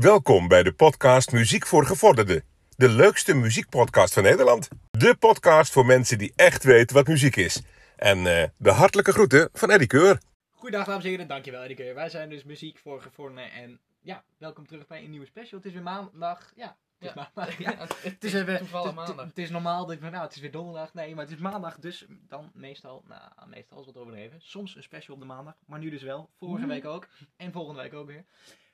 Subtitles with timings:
[0.00, 2.42] Welkom bij de podcast Muziek voor Gevorderden.
[2.76, 4.68] De leukste muziekpodcast van Nederland.
[4.90, 7.62] De podcast voor mensen die echt weten wat muziek is.
[7.96, 10.20] En eh, de hartelijke groeten van Eddie Keur.
[10.50, 11.94] Goedendag dames en heren, dankjewel Eddie Keur.
[11.94, 15.58] Wij zijn dus muziek voor gevorderden en ja, welkom terug bij een nieuwe special.
[15.58, 17.30] Het is weer maandag, ja, het is Ja.
[17.34, 17.58] maandag.
[17.66, 17.74] Ja.
[18.02, 19.26] het is even toevallig het- het- maandag.
[19.26, 21.40] Het is normaal, dat ik van, nou het is weer donderdag, nee, maar het is
[21.40, 24.40] maandag, dus dan meestal, nou meestal is wat overdreven.
[24.40, 26.30] Soms een special op de maandag, maar nu dus wel.
[26.38, 28.24] Vorige week ook en volgende week ook weer.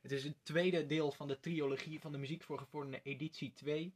[0.07, 3.95] Het is het tweede deel van de triologie van de muziek voor gevorderden editie 2,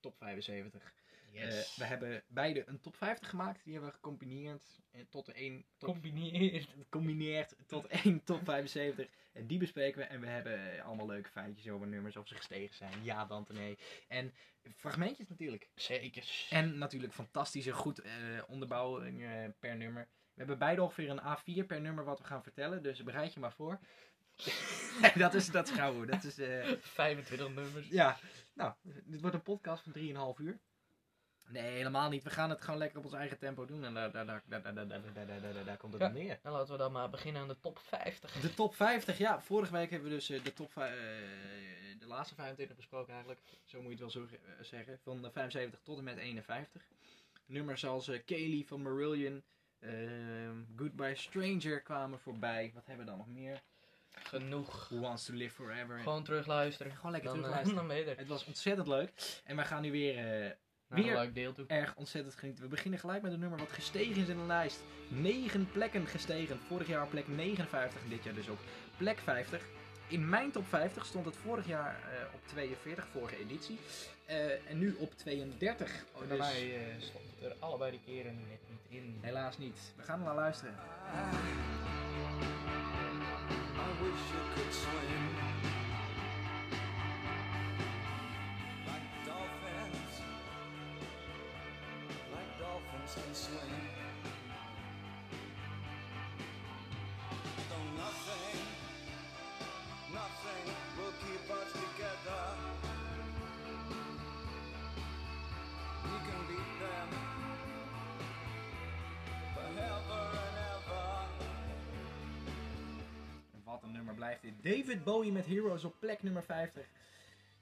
[0.00, 0.94] top 75.
[1.32, 5.64] Eh, we hebben beide een top 50 gemaakt, die hebben we gecombineerd en tot één
[5.76, 6.68] top Combineerd.
[6.78, 9.08] gecombineerd tot één top 75.
[9.32, 10.04] En die bespreken we.
[10.04, 13.04] En we hebben eh, allemaal leuke feitjes over nummers, of ze gestegen zijn.
[13.04, 13.78] Ja, dan nee.
[14.08, 14.34] En
[14.76, 15.68] fragmentjes natuurlijk.
[15.74, 16.46] Zeker.
[16.50, 18.12] En natuurlijk fantastische, goed eh
[18.46, 19.24] onderbouwing
[19.58, 20.08] per nummer.
[20.40, 22.82] We hebben beide ongeveer een A4 per nummer wat we gaan vertellen.
[22.82, 23.80] Dus bereid je maar voor.
[25.14, 26.04] dat is, dat is gauw.
[26.04, 27.88] Dat is, eh, 25 nummers.
[27.88, 28.18] ja,
[28.54, 28.72] nou,
[29.04, 29.92] dit wordt een podcast van
[30.36, 30.58] 3,5 uur.
[31.48, 32.22] Nee, helemaal niet.
[32.22, 33.84] We gaan het gewoon lekker op ons eigen tempo doen.
[33.84, 36.08] En daar, daar, daar, daar, daar, daar, daar, daar, daar, komt het Ja.
[36.08, 36.38] neer.
[36.42, 38.32] Nou, laten we dan maar beginnen aan de top 50.
[38.40, 39.40] De top 50, ja.
[39.40, 40.90] Vorige week hebben we dus eh, de top eh,
[41.98, 43.40] de laatste 25 besproken eigenlijk.
[43.64, 44.98] Zo moet je het wel zo zeggen.
[45.02, 46.82] Van de 75 tot en met 51.
[47.46, 49.42] Nummers als eh Kaylee van Marillion,
[49.78, 52.70] ehm, Goodbye Stranger kwamen voorbij.
[52.74, 53.60] Wat hebben we dan nog meer?
[54.30, 54.88] Genoeg.
[54.88, 55.98] Who Wants to Live Forever.
[55.98, 56.96] Gewoon terugluisteren.
[56.96, 57.88] Gewoon lekker dan, eh, terugluisteren.
[57.88, 58.18] Dan ben je er.
[58.18, 59.40] Het was ontzettend leuk.
[59.44, 60.22] En wij gaan nu weer eh,
[60.88, 61.64] Naar weer een leuk deel toe.
[61.66, 62.62] erg ontzettend genieten.
[62.62, 64.80] We beginnen gelijk met een nummer wat gestegen is in de lijst.
[65.08, 66.58] 9 plekken gestegen.
[66.58, 68.58] Vorig jaar plek 59 en dit jaar dus op
[68.96, 69.62] plek 50.
[70.08, 73.78] In mijn top 50 stond het vorig jaar eh, op 42, vorige editie.
[74.26, 76.04] Eh, en nu op 32.
[76.12, 79.18] Oh, Bij dus mij eh, stond het er allebei de keren net niet in.
[79.20, 79.92] helaas niet.
[79.96, 80.74] We gaan er naar luisteren.
[80.74, 81.89] I
[84.00, 85.24] wish you could swim
[88.86, 90.14] like dolphins,
[92.32, 93.82] like dolphins can swim.
[97.68, 98.60] Though nothing,
[100.14, 100.64] nothing
[100.96, 102.42] will keep us together.
[106.04, 107.08] We can beat them
[109.54, 110.49] forever
[113.70, 114.62] Wat een nummer blijft dit.
[114.62, 116.86] David Bowie met Heroes op plek nummer 50.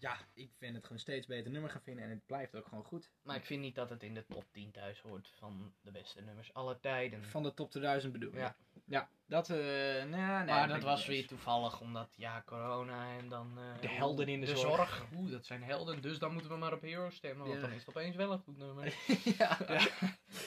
[0.00, 2.84] Ja, ik vind het gewoon steeds beter nummer gaan vinden en het blijft ook gewoon
[2.84, 3.10] goed.
[3.22, 6.20] Maar ik vind niet dat het in de top 10 thuis hoort van de beste
[6.22, 7.24] nummers aller tijden.
[7.24, 8.36] Van de top 2000 bedoel ik.
[8.38, 8.56] Ja.
[8.84, 10.44] Ja, dat, eh nee, nee.
[10.44, 13.58] maar dat was weer toevallig omdat, ja, corona en dan...
[13.58, 14.76] eh, De helden in de de zorg.
[14.76, 15.04] zorg.
[15.16, 17.66] Oeh, dat zijn helden, dus dan moeten we maar op Heroes stemmen, want Ja.
[17.66, 18.94] dan is het opeens wel een goed nummer.
[19.38, 19.58] ja.
[19.68, 19.86] Ja.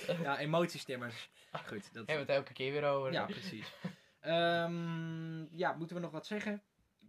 [0.24, 1.30] ja, emotiestemmers.
[1.52, 1.94] Goed, dat...
[1.94, 3.12] Hebben we het elke keer weer over.
[3.12, 3.74] Ja, precies.
[4.22, 6.62] Ehm, ja, moeten we nog wat zeggen?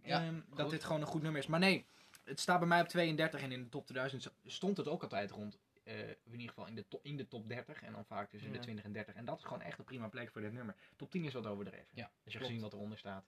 [0.03, 1.47] Ja, Ehm, dat dit gewoon een goed nummer is.
[1.47, 1.85] Maar nee,
[2.23, 5.31] het staat bij mij op 32 en in de top 2000 stond het ook altijd
[5.31, 5.59] rond.
[5.83, 8.49] eh, in ieder geval in de, to- in de top 30 en dan vaak tussen
[8.49, 8.61] de Ja.
[8.61, 9.15] 20 en 30.
[9.15, 10.75] En dat is gewoon echt een prima plek voor dit nummer.
[10.95, 11.87] Top 10 is wat overdreven.
[11.93, 12.45] Ja, Als je klopt.
[12.45, 13.25] gezien wat eronder staat,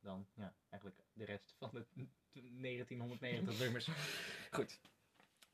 [0.00, 1.86] dan ja, eigenlijk de rest van de
[2.32, 3.88] 1990 nummers.
[4.50, 4.80] Goed.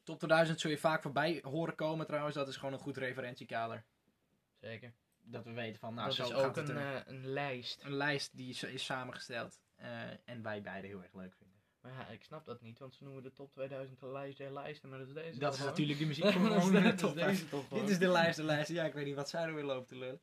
[0.02, 2.34] Top 2000 zul je vaak voorbij horen komen trouwens.
[2.34, 3.84] Dat is gewoon een goed referentiekader.
[4.60, 4.92] Zeker.
[5.30, 7.82] Dat we weten van, nou, dat zo is gaat ook een, eh, een lijst.
[7.82, 9.88] een lijst die is- is samengesteld eh,
[10.24, 11.58] en wij beide heel erg leuk vinden.
[11.80, 14.52] Maar ja, ik snap dat niet, want ze noemen de top 2000 de lijst der
[14.52, 17.48] lijsten, maar dat is deze Dat is natuurlijk de muziek van de- top deze 5.
[17.48, 17.82] toch gewoon?
[17.82, 18.68] Dit is de lijst, de lijst.
[18.70, 20.20] Ja, ik weet niet wat zij er weer loopt te lullen.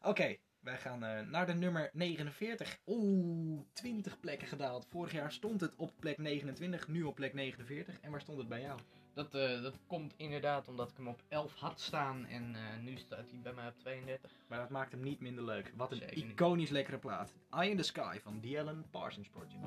[0.00, 2.78] Oké, wij gaan eh, naar de nummer 49.
[2.86, 4.86] Oeh, 20 plekken gedaald.
[4.90, 8.00] Vorig jaar stond het op plek 29, nu op plek 49.
[8.00, 8.80] En waar stond het bij jou?
[9.14, 12.96] Dat, eh, dat komt inderdaad omdat ik hem op 11 had staan en eh, nu
[12.96, 14.30] staat hij bij mij op 32.
[14.46, 15.72] Maar dat maakt hem niet minder leuk.
[15.76, 16.24] Wat een Zeker niet.
[16.32, 17.32] iconisch lekkere plaat.
[17.50, 19.62] Eye in the Sky van The Alan Parsons Project.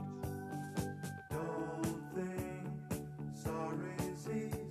[1.30, 2.68] Don't think
[3.34, 4.63] sorry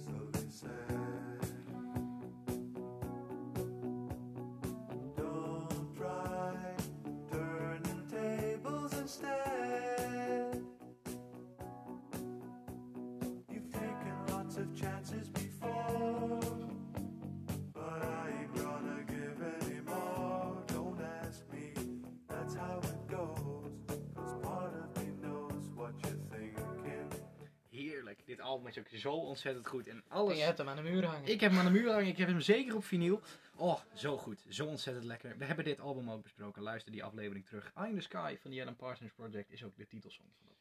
[28.32, 29.88] Dit album is ook zo ontzettend goed.
[29.88, 30.36] En En alles...
[30.36, 31.28] je hebt hem aan de muur hangen.
[31.28, 32.06] Ik heb hem aan de muur hangen.
[32.06, 33.20] Ik heb hem zeker op vinyl.
[33.56, 34.44] Oh, zo goed.
[34.48, 35.38] Zo ontzettend lekker.
[35.38, 36.62] We hebben dit album ook besproken.
[36.62, 37.72] Luister die aflevering terug.
[37.74, 40.56] Eye in the Sky van the Alan Parsons Project is ook de titelsong van dat.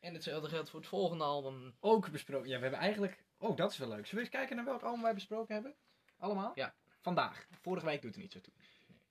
[0.00, 1.74] En hetzelfde geldt voor het volgende album.
[1.80, 2.48] Ook besproken.
[2.48, 3.24] Ja, we hebben eigenlijk...
[3.38, 4.06] Oh, dat is wel leuk.
[4.06, 5.74] Zullen we eens kijken naar welk album wij besproken hebben?
[6.18, 6.52] Allemaal?
[6.54, 6.74] Ja.
[7.00, 7.46] Vandaag.
[7.60, 8.52] Vorige week doet er niet zo toe.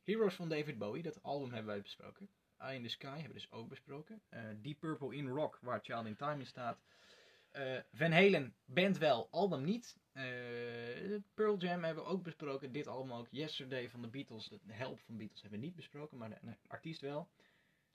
[0.03, 1.03] Heroes van David Bowie.
[1.03, 2.29] Dat album hebben wij besproken.
[2.57, 4.21] Eye in the Sky hebben we dus ook besproken.
[4.29, 6.79] Eh, Deep Purple in Rock, waar Child in Time in staat.
[7.51, 9.98] Eh, Van Halen, band wel, album niet.
[10.12, 10.24] Eh,
[11.33, 13.27] Pearl Jam hebben we ook besproken, dit album ook.
[13.30, 16.56] Yesterday van de Beatles, de help van Beatles hebben we niet besproken, maar de, de
[16.68, 17.30] artiest wel.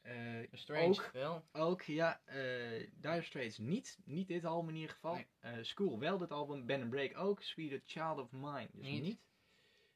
[0.07, 0.15] Eh,
[0.51, 1.11] The Strange Ook.
[1.13, 1.45] wel.
[1.53, 2.21] ook, ja.
[2.25, 3.99] eh Dire Straits niet.
[4.05, 5.15] Niet dit album in ieder geval.
[5.15, 5.27] Nee.
[5.41, 6.67] Eh, School wel dit album.
[6.67, 7.43] Ben Break ook.
[7.43, 9.03] Sweet Child of Mine dus niet.
[9.03, 9.21] Niet.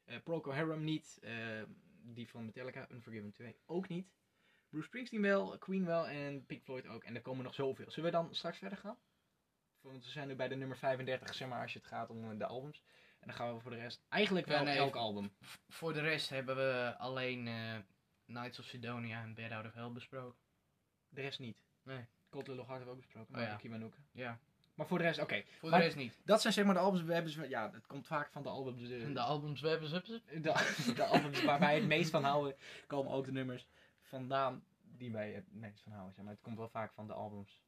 [0.04, 1.18] Eh, Procol Harum niet.
[1.22, 1.62] Eh,
[2.02, 4.08] die van Metallica, Unforgiven 2 ook niet.
[4.68, 5.58] Bruce Springsteen wel.
[5.58, 6.08] Queen wel.
[6.08, 7.04] En Pink Floyd ook.
[7.04, 7.90] En er komen nog zoveel.
[7.90, 8.98] Zullen we dan straks verder gaan?
[9.80, 12.30] Want we zijn nu bij de nummer 35, zeg maar, als je het gaat om
[12.30, 12.82] eh, de albums.
[13.20, 15.32] En dan gaan we voor de rest eigenlijk Ja, wel nee, elk album.
[15.68, 17.76] Voor de rest hebben we alleen eh
[18.26, 20.38] Knights of Sidonia en Bad Out of Hell besproken.
[21.08, 21.62] De rest niet.
[21.82, 22.06] Nee.
[22.30, 23.34] Cold Little Heart hebben we ook besproken.
[23.34, 23.56] Oh Maar ja.
[23.56, 23.96] Kiwanuka.
[24.12, 24.38] Ja.
[24.74, 25.42] Maar voor de rest, oké.
[25.58, 26.18] Voor Maar- de rest niet.
[26.24, 27.02] Dat zijn zeg maar de albums.
[27.04, 28.88] We hebben, ze- ja, het komt vaak van de albums.
[28.88, 30.20] De, De albums, we hebben ze.
[30.40, 30.40] de,
[30.94, 32.56] de albums waar wij het meest van houden,
[32.86, 33.66] komen ook de nummers
[34.00, 36.14] vandaan die wij het meest van houden.
[36.14, 36.32] Zeg maar.
[36.32, 37.60] Het komt wel vaak van de albums.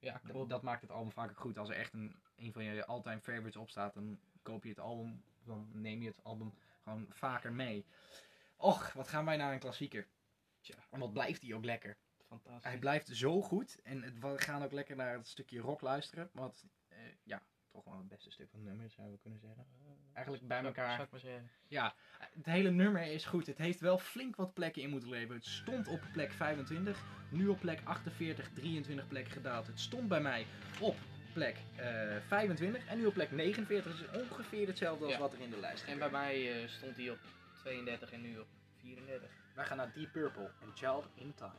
[0.00, 0.50] Ja, Dat, klopt.
[0.50, 1.58] dat maakt het album vaak ook goed.
[1.58, 4.78] Als er echt een, een van je all-time favorites op staat, dan koop je het
[4.80, 7.86] album, dan neem je het album gewoon vaker mee.
[8.56, 10.06] Och, wat gaan wij naar een klassieker.
[10.60, 10.74] Tja.
[10.90, 11.96] En wat blijft die ook lekker.
[12.26, 12.64] Fantastisch.
[12.64, 13.80] Hij blijft zo goed.
[13.82, 16.30] En het, we gaan ook lekker naar het stukje rock luisteren.
[16.32, 17.42] Wat, eh, ja,
[17.82, 19.66] toch wel het beste stuk van het nummer, zouden we kunnen zeggen.
[20.12, 20.90] Eigenlijk bij Zou elkaar.
[20.92, 21.50] Zou ik maar zeggen.
[21.68, 23.46] Ja, het hele nummer is goed.
[23.46, 25.36] Het heeft wel flink wat plekken in moeten leveren.
[25.36, 29.66] Het stond op plek 25, nu op plek 48, 23 plekken gedaald.
[29.66, 30.46] Het stond bij mij
[30.80, 30.96] op
[31.32, 33.98] plek eh, 25 en nu op plek 49.
[33.98, 35.18] Het is ongeveer hetzelfde als Ja.
[35.18, 37.18] wat er in de lijst En bij mij eh, stond hij op
[37.62, 38.46] 32 en nu op
[38.80, 39.30] 34.
[39.54, 41.54] Wij gaan naar Deep Purple en Child in Time.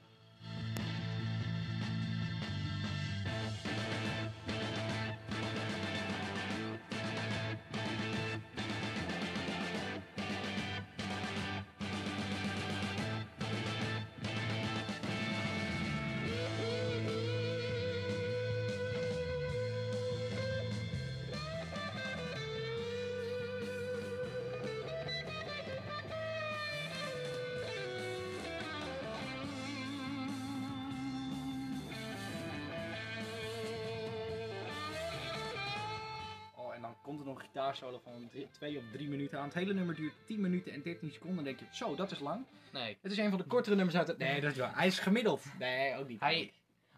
[37.30, 39.46] Nog een gitaarsolo van 2 of 3 minuten aan.
[39.46, 41.36] Het hele nummer duurt 10 minuten en 13 seconden.
[41.36, 42.46] Dan denk je, zo, dat is lang.
[42.72, 42.98] Nee.
[43.02, 44.18] Het is een van de kortere nummers uit het...
[44.18, 44.70] Nee, dat is wel.
[44.70, 45.46] Hij is gemiddeld.
[45.60, 46.20] Nee, ook niet.
[46.20, 46.54] Hij,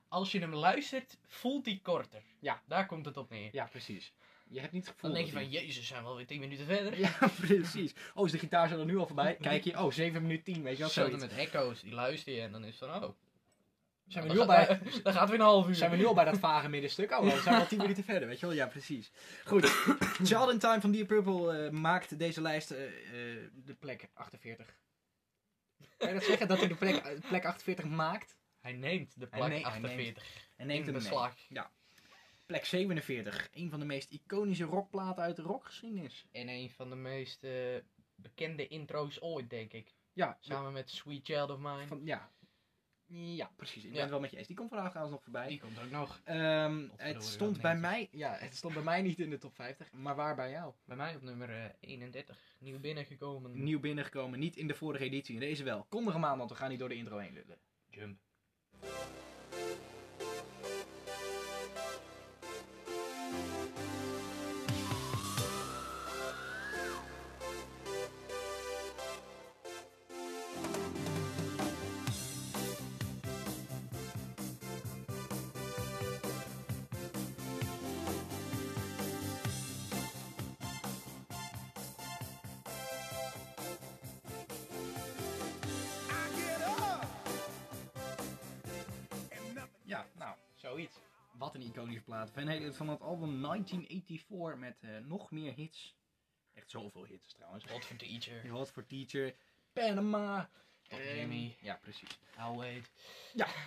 [0.08, 2.22] als je hem luistert, voelt hij korter.
[2.40, 2.62] Ja.
[2.68, 3.50] Daar komt het op neer.
[3.52, 4.14] Ja, precies.
[4.48, 5.10] Je hebt niet het gevoel...
[5.10, 7.00] Dan denk je van, jezus, zijn we alweer 10 minuten verder.
[7.00, 7.18] Ja,
[7.48, 7.94] precies.
[8.14, 9.36] Oh, is de gitaarsolo nu al voorbij?
[9.42, 10.90] Kijk je, oh, 7 minuten 10, weet je wel.
[10.90, 11.22] Zoiets.
[11.22, 13.16] met echo's, die luister je en dan is het van, oh.
[14.12, 14.80] Zijn we nu al bij...
[15.04, 15.76] Dan gaat weer een half uur.
[15.76, 17.12] Zijn we nu al bij dat vage middenstuk?
[17.12, 18.56] Oh, we zijn al 10 minuten verder, weet je wel?
[18.56, 19.12] Ja, precies.
[19.46, 19.66] Goed.
[20.28, 22.92] Child in Time van Deep Purple eh, maakt deze lijst eh, eh,
[23.66, 24.78] de plek 48.
[25.98, 26.48] Kan je dat zeggen?
[26.48, 28.36] Dat hij de plek, plek 48 maakt?
[28.60, 30.24] Hij neemt de Hij plek neemt- hij 48
[30.56, 31.12] En neemt in hem mee.
[31.12, 31.36] beslag.
[32.46, 33.48] Plek 47.
[33.54, 36.26] Een van de meest iconische rockplaten uit de rockgeschiedenis.
[36.32, 37.46] En een van de meest
[38.16, 39.94] bekende intro's ooit, denk ik.
[40.14, 41.88] Ja, Samen met Sweet Child of Mine.
[41.88, 42.30] van, ja.
[43.14, 43.84] Ja, precies.
[43.84, 44.48] Ik ben het wel met je eens.
[44.48, 45.48] Die komt vandaag trouwens nog voorbij.
[45.48, 46.22] Die komt ook nog.
[46.24, 49.92] Ehm, het stond bij mij, ja, het stond bij mij niet in de top 50,
[49.92, 50.74] maar waar bij jou?
[50.86, 52.38] Bij mij op nummer eh, 31.
[52.60, 53.64] Nieuw binnengekomen.
[53.64, 55.86] Nieuw binnengekomen, niet in de vorige editie, in deze wel.
[55.90, 57.58] Kondig hem aan, want we gaan niet door de intro heen lullen.
[57.90, 58.20] Jump.
[92.30, 92.76] Plaat.
[92.76, 95.96] Van, het album 1984 met eh, nog meer hits.
[96.54, 97.66] Echt zoveel hits trouwens.
[97.66, 98.50] Hot for Teacher.
[98.50, 99.36] Hot for Teacher,
[99.74, 100.50] Panama.
[100.88, 101.58] Top ehm, Jimmy.
[101.62, 102.20] Ja, precies.
[102.38, 102.92] I'll wait.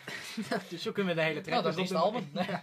[0.71, 2.31] dus zo kunnen we de hele track Nou, dat is het album.
[2.47, 2.63] Ja.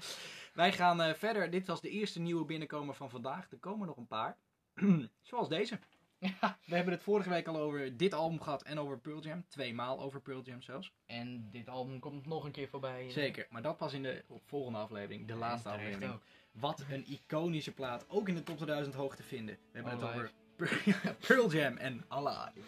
[0.53, 1.49] Wij gaan eh, verder.
[1.49, 3.51] Dit was de eerste nieuwe binnenkomer van vandaag.
[3.51, 4.37] Er komen nog een paar.
[5.21, 5.79] Zoals deze.
[6.21, 6.57] Ja.
[6.65, 9.45] We hebben het vorige week al over dit album gehad en over Pearl Jam.
[9.47, 10.93] Twee maal over Pearl Jam zelfs.
[11.05, 13.05] En dit album komt nog een keer voorbij.
[13.05, 13.47] eh, Zeker.
[13.49, 15.27] Maar dat pas in de volgende aflevering.
[15.27, 16.11] De laatste aflevering.
[16.11, 16.21] ook.
[16.51, 18.05] Wat een iconische plaat.
[18.09, 19.55] Ook in de top 2000 hoog te vinden.
[19.55, 20.31] We hebben het over
[21.27, 22.59] Pearl Jam en Alive.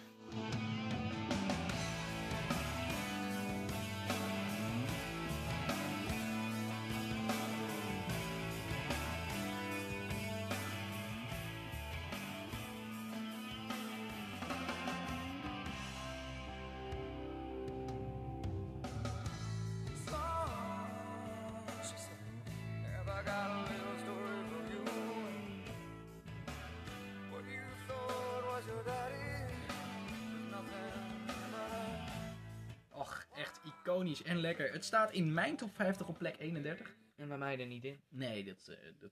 [33.94, 34.72] Iconisch en lekker.
[34.72, 36.96] Het staat in mijn top 50 op plek 31.
[37.16, 38.02] En bij mij er niet in.
[38.10, 39.12] Nee, dat, eh, dat,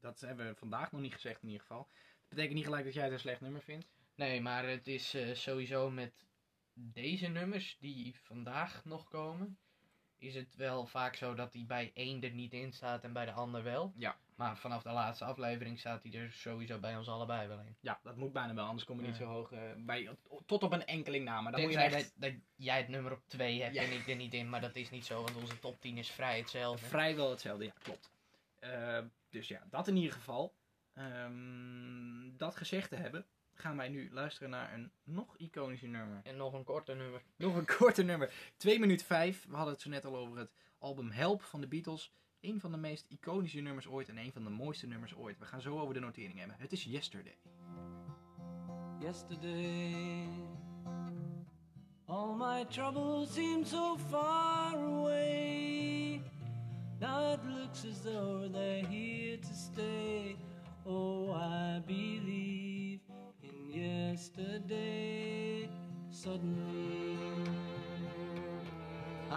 [0.00, 1.88] dat hebben we vandaag nog niet gezegd in ieder geval.
[1.92, 3.86] Dat betekent niet gelijk dat jij het een slecht nummer vindt.
[4.14, 6.26] Nee, maar het is eh, sowieso met
[6.72, 9.58] deze nummers die vandaag nog komen,
[10.18, 13.24] is het wel vaak zo dat die bij één er niet in staat en bij
[13.24, 13.92] de ander wel.
[13.96, 14.18] Ja.
[14.36, 17.76] Maar vanaf de laatste aflevering staat die er sowieso bij ons allebei wel in.
[17.80, 20.16] Ja, dat moet bijna wel, anders kom je niet zo hoog eh, bij,
[20.46, 21.40] tot op een enkeling na.
[21.40, 23.82] Maar dan moet je echt dat, dat jij het nummer op 2 hebt Ja.
[23.82, 26.10] en ik er niet in, maar dat is niet zo, want onze top 10 is
[26.10, 26.86] vrij hetzelfde.
[26.86, 27.64] vrijwel hetzelfde.
[27.64, 28.10] Ja, klopt.
[28.58, 28.98] Eh,
[29.30, 30.54] dus ja, dat in ieder geval.
[30.94, 36.20] Ehm, dat gezegd te hebben, gaan wij nu luisteren naar een nog iconischer nummer.
[36.22, 37.22] En nog een korte nummer.
[37.36, 38.32] Nog een korte nummer.
[38.56, 39.46] 2 minuten 5.
[39.48, 42.12] We hadden het zo net al over het album Help van de Beatles.
[42.40, 45.38] Een van de meest iconische nummers ooit en een van de mooiste nummers ooit.
[45.38, 46.56] We gaan zo over de notering hebben.
[46.58, 47.36] Het is Yesterday.
[49.00, 50.28] yesterday.
[52.08, 56.22] All my troubles seem so far away.
[57.00, 60.36] Now it looks as though they're here to stay.
[60.86, 63.00] Oh, I believe
[63.42, 65.68] in yesterday.
[66.10, 66.85] Suddenly,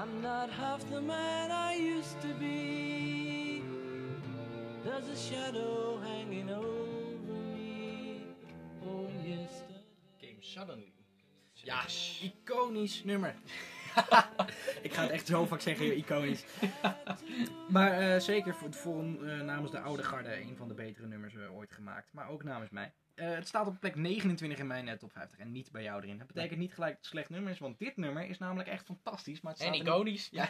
[0.02, 3.62] I'm not half the man I used to be.
[4.86, 8.24] There's a shadow hanging over me.
[8.88, 9.84] Oh, yesterday.
[10.22, 10.94] Came Suddenly.
[11.66, 11.82] Ja,
[12.24, 13.34] iconisch nummer.
[14.82, 16.46] ik ga het echt zo vaak zeggen, iconisch.
[17.70, 21.36] maar eh, zeker voor, voor eh, namens de oude garde een van de betere nummers
[21.36, 22.14] eh, ooit gemaakt.
[22.14, 22.94] Maar ook namens mij.
[23.16, 26.18] Het staat op plek 29 in mijn top 50 en niet bij jou erin.
[26.18, 28.70] Dat betekent niet gelijk dat het een slecht nummer is, want dit nummer is namelijk
[28.70, 29.42] echt fantastisch.
[29.42, 30.30] Maar het staat En niet- iconisch.
[30.32, 30.50] Ja.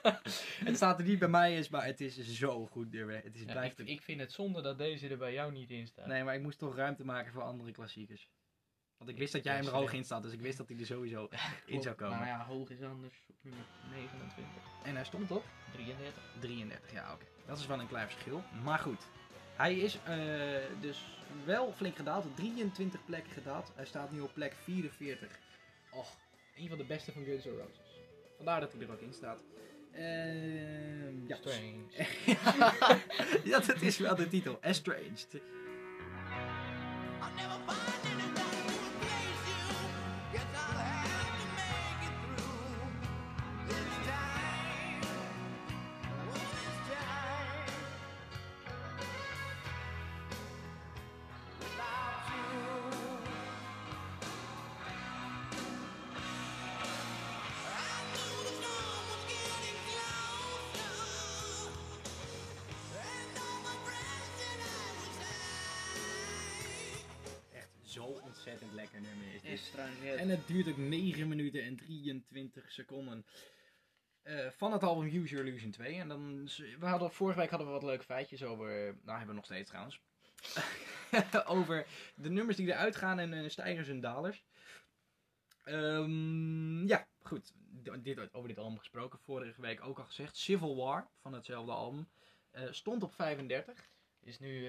[0.64, 2.94] het staat er niet bij mij, is, maar het is zo goed.
[2.94, 6.06] Het is, blijft ik vind het zonde dat deze er bij jou niet in staat.
[6.06, 8.28] Nee, maar ik moest toch ruimte maken voor andere klassiekers.
[8.98, 10.78] Want ik wist dat jij hem er hoog in staat, dus ik wist dat hij
[10.78, 11.28] er sowieso
[11.66, 12.18] in zou komen.
[12.18, 14.46] Maar ja, hoog is anders op nummer 29.
[14.84, 16.22] En hij stond op 33.
[16.40, 17.24] 33, ja oké.
[17.46, 18.42] Dat is wel een klein verschil.
[18.64, 19.06] Maar goed,
[19.56, 20.16] hij is eh,
[20.80, 21.04] dus
[21.44, 22.36] wel flink gedaald.
[22.36, 23.72] 23 plekken gedaald.
[23.74, 25.38] Hij staat nu op plek 44.
[25.92, 26.16] Och,
[26.56, 28.00] een van de beste van Guns N' Roses.
[28.36, 29.42] Vandaar dat hij er ook in staat.
[29.92, 31.36] Ehm ja.
[31.36, 31.84] Strange.
[33.50, 34.58] ja, dat is wel de titel.
[34.60, 35.28] Estranged.
[68.46, 69.52] Ontzettend lekker nummer is dit.
[69.52, 73.26] Is trouwens En het duurt ook 9 minuten en 23 seconden.
[74.22, 75.94] Eh, van het album Use Your Illusion 2.
[75.94, 76.44] En dan,
[76.78, 78.68] we hadden, vorige week hadden we wat leuke feitjes over.
[79.02, 80.00] Nou, hebben we nog steeds trouwens.
[81.56, 84.44] over de nummers die eruit gaan en eh, stijgers en dalers.
[85.64, 87.52] Ehm, ja, goed.
[87.82, 89.18] D- Dit, over dit album gesproken.
[89.18, 90.36] Vorige week ook al gezegd.
[90.36, 92.08] Civil War van hetzelfde album.
[92.50, 94.66] eh, stond op 35 is nu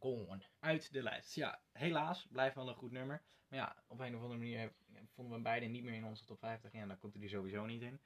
[0.00, 0.42] gone.
[0.60, 1.34] uit de lijst.
[1.34, 2.26] Ja, helaas.
[2.30, 3.22] Blijft wel een goed nummer.
[3.48, 6.24] Maar ja, op een of andere manier vonden we hem beide niet meer in onze
[6.24, 6.72] top 50.
[6.72, 8.00] Ja, dan komt hij er sowieso niet in.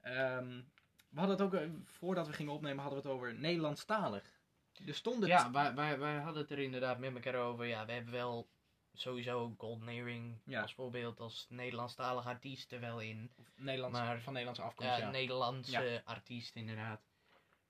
[0.00, 0.60] Ehm,
[1.08, 4.40] we hadden het ook, eh, voordat we gingen opnemen, hadden we het over Nederlandstalig.
[4.86, 7.64] Er stonden Ja, wij, wij, wij hadden het er inderdaad met elkaar over.
[7.66, 8.48] Ja, we hebben wel
[8.92, 10.62] sowieso Golden Earring Ja.
[10.62, 13.30] als voorbeeld als Nederlandstalige artiest er wel in.
[13.56, 14.96] Nederlands, maar- van Nederlandse afkomst.
[14.98, 17.02] Ja, Nederlandse artiest inderdaad.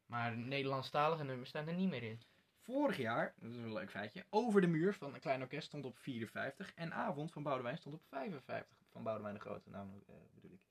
[0.06, 2.20] Maar Nederlandstalige nummers staan er niet meer in.
[2.62, 5.84] Vorig jaar, dat is een leuk feitje, Over de Muur van een klein orkest stond
[5.84, 6.72] op 54.
[6.74, 8.76] En Avond van Boudewijn stond op 55.
[8.90, 10.66] Van Boudewijn de Grote, namelijk eh, bedoel ik.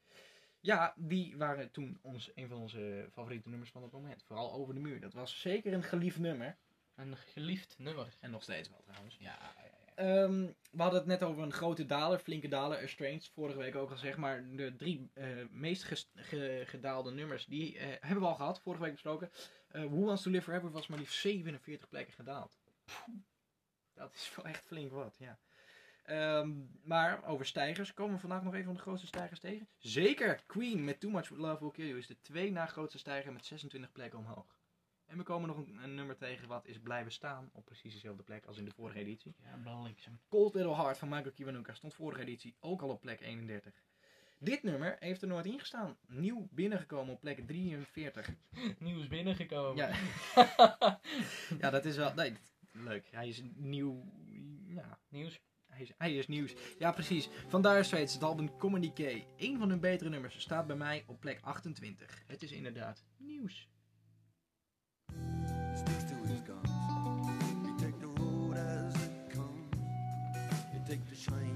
[0.60, 4.24] Ja, die waren toen ons, een van onze favoriete nummers van het moment.
[4.24, 5.00] Vooral Over de Muur.
[5.00, 6.58] Dat was zeker een geliefd nummer.
[6.96, 8.18] Een geliefd nummer.
[8.20, 9.18] En nog steeds wel trouwens.
[9.20, 9.54] Ja,
[10.02, 13.90] Ehm, we hadden het net over een grote daler, flinke daler, Estranged, vorige week ook
[13.90, 14.18] al gezegd.
[14.18, 16.08] Maar de drie eh, meest
[16.64, 19.32] gedaalde nummers, die eh, hebben we al gehad, vorige week besproken.
[19.68, 22.60] Eh Who Wants to Live Forever was maar liefst 47 plekken gedaald.
[23.94, 25.40] Dat is wel echt flink wat, ja.
[26.04, 26.52] Ehm,
[26.84, 29.68] maar over stijgers, komen we vandaag nog even van de grootste stijgers tegen?
[29.78, 30.44] Zeker!
[30.46, 33.46] Queen met Too Much Love Will Kill You is de twee na grootste stijger met
[33.46, 34.61] 26 plekken omhoog.
[35.12, 38.24] En we komen nog een, een nummer tegen wat is blijven staan op precies dezelfde
[38.24, 39.36] plek als in de vorige editie.
[39.64, 40.20] ja bliksem.
[40.30, 43.74] Cold Little Heart van Michael Kiwanuka stond vorige editie ook al op plek 31.
[44.40, 45.98] Dit nummer heeft er nooit in gestaan.
[46.08, 48.30] Nieuw binnengekomen op plek 43.
[48.80, 49.76] Nieuws binnengekomen.
[49.76, 49.90] Ja,
[51.62, 52.14] ja dat is wel...
[52.14, 52.34] Nee,
[52.72, 53.08] leuk.
[53.12, 54.04] Hij is nieuw...
[54.68, 55.42] Ja, Nieuws.
[55.68, 56.56] Hij is, hij is nieuws.
[56.80, 57.30] Ja, precies.
[57.48, 59.24] Van Dire Straits, het album Communique.
[59.38, 62.24] Een van hun betere nummers staat bij mij op plek 28.
[62.28, 63.71] Het is inderdaad nieuws.
[65.82, 66.70] Sticks to his guns.
[67.66, 69.76] You take the road as it comes.
[70.74, 71.51] You take the shine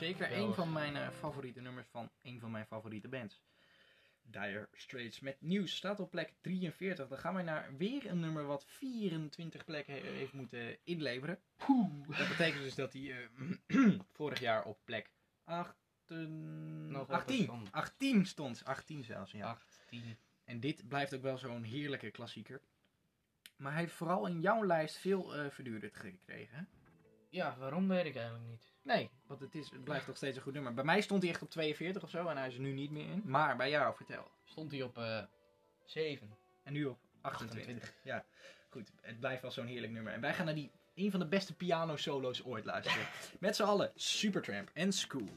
[0.00, 0.54] Zeker een geweldig.
[0.56, 3.42] van mijn eh, favoriete nummers van een van mijn favoriete bands.
[4.22, 7.08] Dire Straits met nieuws staat op plek 43.
[7.08, 11.40] Dan gaan wij naar weer een nummer wat 24 plekken he- heeft moeten inleveren.
[12.18, 13.28] Dat betekent dus dat hij
[13.66, 15.12] eh, vorig jaar op plek
[15.44, 15.76] 8,
[16.06, 17.72] Nog altijd 18, stond.
[17.72, 18.64] 18 stond.
[18.64, 19.46] 18 zelfs, ja.
[19.50, 20.16] 18.
[20.44, 22.60] En dit blijft ook wel zo'n heerlijke klassieker.
[23.56, 26.68] Maar hij heeft vooral in jouw lijst veel eh verduurderd gekregen.
[27.28, 28.69] Ja, waarom weet ik eigenlijk niet.
[28.82, 30.74] Nee, want het, is, het blijft nog steeds een goed nummer.
[30.74, 32.90] Bij mij stond hij echt op 42 of zo en hij is er nu niet
[32.90, 33.22] meer in.
[33.24, 34.30] Maar bij jou, vertel.
[34.44, 35.22] Stond hij op eh
[35.84, 36.36] 7.
[36.62, 37.58] En nu op 28.
[37.60, 37.94] 28.
[38.02, 38.24] Ja,
[38.68, 38.90] goed.
[39.00, 40.12] Het blijft wel zo'n heerlijk nummer.
[40.12, 43.06] En wij gaan naar die een van de beste piano solo's ooit luisteren.
[43.40, 45.28] Met z'n allen Supertramp en School.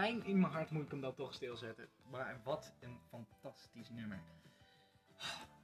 [0.00, 1.88] Pijn in mijn hart moet ik hem dan toch stilzetten.
[2.10, 4.22] Maar wat een fantastisch nummer.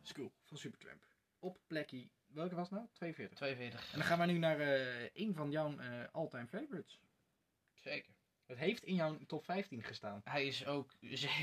[0.03, 1.05] School van Supertramp.
[1.39, 2.89] Op plekje, welke was het nou?
[2.93, 3.37] 42.
[3.39, 3.93] 42.
[3.93, 7.01] En dan gaan we nu naar eh een van jouw eh all-time favorites.
[7.75, 8.15] Zeker.
[8.47, 10.21] Het heeft in jouw top 15 gestaan.
[10.25, 10.95] Hij is ook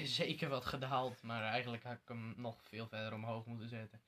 [0.04, 4.02] zeker wat gedaald, maar eigenlijk had ik hem nog veel verder omhoog moeten zetten.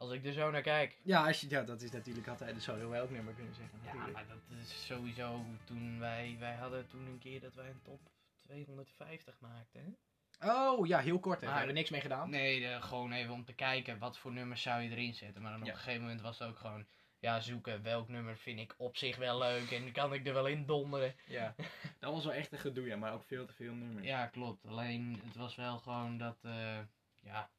[0.00, 0.98] Als ik er zo naar kijk.
[1.02, 3.78] Ja, als je, ja dat is natuurlijk altijd een solo welk nummer kunnen zeggen.
[3.78, 4.12] Ja, natuurlijk.
[4.14, 8.00] maar dat is sowieso toen wij, wij hadden toen een keer dat wij een top
[8.42, 9.98] 250 maakten.
[10.38, 10.52] hè?
[10.52, 11.34] Oh ja, heel kort.
[11.34, 11.40] Hè.
[11.40, 12.30] We Maar- hebben er niks mee gedaan.
[12.30, 15.42] Nee, gewoon even om te kijken wat voor nummers zou je erin zetten.
[15.42, 15.72] Maar dan op Ja.
[15.72, 16.86] een gegeven moment was het ook gewoon,
[17.18, 20.46] ja, zoeken welk nummer vind ik op zich wel leuk en kan ik er wel
[20.46, 21.14] in donderen.
[21.26, 21.54] Ja,
[22.00, 24.06] dat was wel echt een gedoe, ja, maar ook veel te veel nummers.
[24.06, 24.66] Ja, klopt.
[24.66, 26.78] Alleen het was wel gewoon dat, eh,
[27.20, 27.50] ja,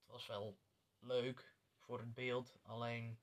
[0.00, 0.58] het was wel
[1.00, 2.56] leuk voor het beeld.
[2.62, 3.18] Alleen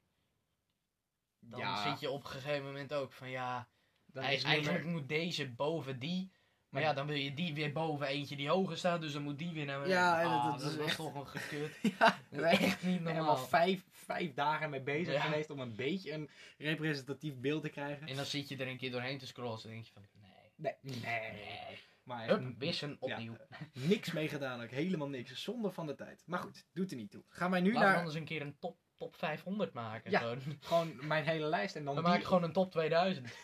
[1.40, 3.68] dan Ja, zit je op een gegeven moment ook van, ja,
[4.06, 6.32] dan is eigenlijk moet deze boven die.
[6.70, 6.94] Maar Ja.
[6.94, 9.66] dan wil je die weer boven eentje die hoger staat, dus dan moet die weer
[9.66, 9.98] naar beneden.
[10.02, 11.80] Ja, en dat- Ah, dat dat is was echt- toch een gekut.
[12.00, 13.36] Ja, Dat is echt niet ben er normaal.
[13.38, 15.22] al vijf, vijf dagen mee bezig Ja.
[15.22, 18.08] geweest om een beetje een representatief beeld te krijgen.
[18.08, 20.22] En dan zit je er een keer doorheen te scrollen en denk je van, nee.
[20.56, 21.32] Nee, nee.
[21.32, 21.80] nee.
[22.08, 23.36] Maar Hup, wissen, ja, opnieuw.
[23.74, 25.44] niks mee gedaan ook, helemaal niks.
[25.44, 26.24] Zonde van de tijd.
[26.26, 27.24] Maar goed, doet er niet toe.
[27.30, 30.12] Gaan wij nu Laten we naar anders een keer een top, top 500 maken.
[30.12, 30.20] Ja.
[30.20, 30.42] Gewoon.
[30.60, 33.28] gewoon mijn hele lijst en dan We die- maken gewoon een top 2000.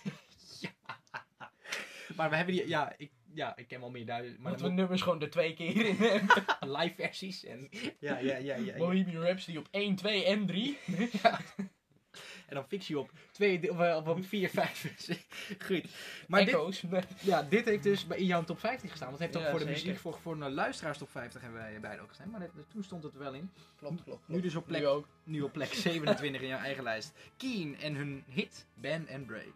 [2.16, 5.02] Maar we hebben die, ja, ik, ja, ik ken wel meer duizend, maar we nummers
[5.02, 6.28] gewoon er twee keer in hebben.
[6.78, 8.56] live versies en ja, ja, ja, ja.
[8.56, 8.78] ja.
[8.78, 10.78] Bohemian Rhapsody op 1, 2 en 3.
[12.54, 14.94] En dan fix je op twee, of, eh, op een vier, vijf.
[15.66, 15.86] Goed.
[16.28, 16.84] Maar dit, Echo's.
[17.22, 19.10] ja, dit heeft dus bij- jouw top 50 gestaan.
[19.10, 19.88] Want het heeft ook Ja, voor de zeker.
[19.88, 22.30] muziek, voor, voor de luisteraars top 50 hebben wij beide ook gestaan.
[22.30, 23.52] Maar dit- toen stond het wel in.
[23.80, 24.28] Klopt, klopt.
[24.28, 25.08] Nu dus op plek Nu ook.
[25.24, 27.14] Nu op plek 27 in jouw eigen lijst.
[27.38, 29.54] Keen en hun hit Band and Break.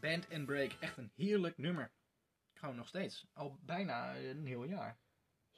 [0.00, 1.90] Band and Break, echt een heerlijk nummer.
[2.54, 3.26] Gewoon nog steeds.
[3.32, 4.98] Al bijna een heel jaar.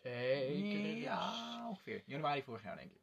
[0.03, 0.97] Zeker.
[0.97, 2.03] Ja, ongeveer.
[2.07, 3.01] Januari vorig jaar, denk ik.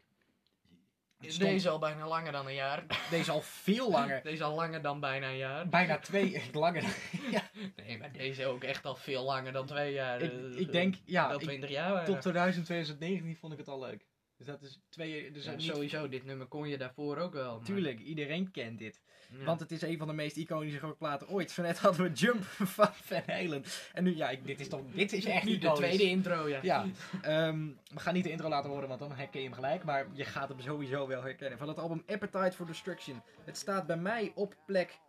[1.21, 2.85] Is stond- deze al bijna langer dan een jaar?
[3.09, 4.21] deze al veel langer.
[4.31, 5.69] Deze al langer dan bijna een jaar?
[5.69, 6.83] Bijna twee, echt langer.
[7.31, 10.21] ja, Nee, maar deze ook echt al veel langer dan twee jaar.
[10.21, 12.05] ik, ik denk, ja, wel ik, 20 jaar bijna.
[12.05, 14.05] tot 2000, 2019 vond ik het al leuk.
[14.39, 15.31] Dus dat is twee...
[15.31, 17.55] Dus Ja, niet- sowieso, dit nummer kon je daarvoor ook wel.
[17.57, 19.01] maar- Tuurlijk, iedereen kent dit.
[19.37, 19.43] Ja.
[19.45, 21.51] Want het is een van de meest iconische rockplaten ooit.
[21.51, 22.43] Zo net hadden we Jump
[22.75, 23.63] van Van Halen.
[23.93, 24.81] En nu, ja, ik- dit is toch...
[24.93, 26.59] Dit is echt nu de tweede intro, ja.
[26.61, 26.85] Ja,
[27.21, 29.83] ehm, we gaan niet de intro laten horen, want dan herken je hem gelijk.
[29.83, 31.57] Maar je gaat hem sowieso wel herkennen.
[31.57, 33.21] Van het album Appetite for Destruction.
[33.45, 34.99] Het staat bij mij op plek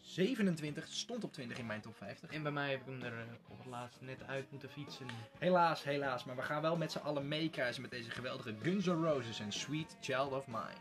[0.00, 0.86] 27.
[0.88, 2.30] Stond op 20 in mijn top 50.
[2.30, 5.06] En bij mij heb ik hem er eh, op het laatst net uit moeten fietsen.
[5.38, 6.24] Helaas, helaas.
[6.24, 9.52] Maar we gaan wel met z'n allen meekruisen met deze geweldige Guns N' Roses en
[9.52, 10.78] Sweet Child of Mine.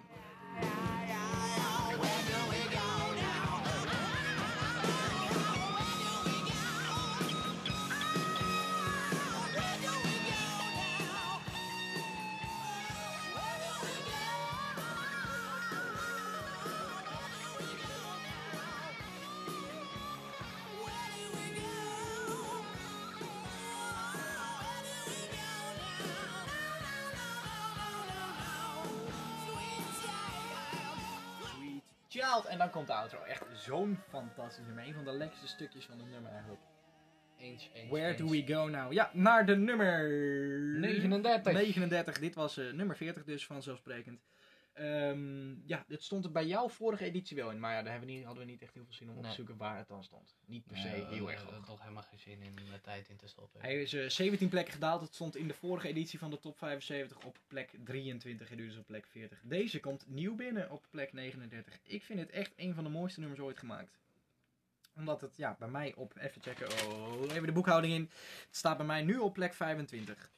[32.10, 32.46] Child.
[32.46, 33.24] En dan komt de outro.
[33.24, 34.88] Echt zo'n fantastisch nummer.
[34.88, 36.62] Een van de lekkerste stukjes van het nummer eigenlijk.
[37.38, 38.18] Eens, eens, Where eens.
[38.18, 38.94] do we go now?
[38.94, 40.10] Ja, naar de nummer
[40.80, 41.54] 39.
[41.54, 42.20] 39.
[42.20, 44.22] Dit was eh, nummer 40 dus, vanzelfsprekend.
[44.74, 47.60] Ehm, ja, dit stond er bij jouw vorige editie wel in.
[47.60, 49.24] Maar ja, daar hebben we niet, hadden we niet echt heel veel zin om op
[49.24, 50.36] te zoeken waar het dan stond.
[50.46, 51.66] Niet per se Nee, heel erg hoog.
[51.66, 53.62] toch helemaal geen zin in er tijd in te stoppen.
[53.62, 55.02] Hij is eh, 17 plekken gedaald.
[55.02, 58.68] Het stond in de vorige editie van de top 75 op plek 23 en nu
[58.68, 59.40] dus op plek 40.
[59.44, 61.80] Deze komt nieuw binnen op plek 39.
[61.84, 63.98] Ik vind het echt een van de mooiste nummers ooit gemaakt.
[64.96, 68.10] Omdat het ja, bij mij op, even checken, oh, even de boekhouding in.
[68.48, 70.32] Het staat bij mij nu op plek 25.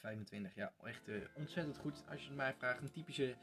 [0.00, 0.52] 25.
[0.52, 2.02] 25, ja, echt eh, ontzettend goed.
[2.10, 3.34] Als je het mij vraagt, een typische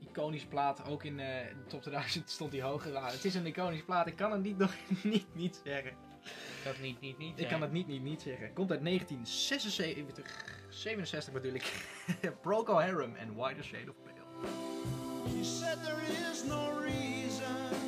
[0.00, 0.84] iconische plaat.
[0.84, 2.92] Ook in eh, de top 2000 stond hij hoger.
[2.92, 4.06] Nou, het is een iconische plaat.
[4.06, 5.90] Ik kan het niet, nog niet, niet zeggen.
[5.90, 8.52] Ik kan het niet, niet, niet Ik kan het niet, niet, niet zeggen.
[8.52, 11.86] Komt uit 1976, 67 bedoel ik.
[12.42, 14.16] Procol Harum en Whiter Shade of Pale.
[15.28, 17.87] She said there is no reason.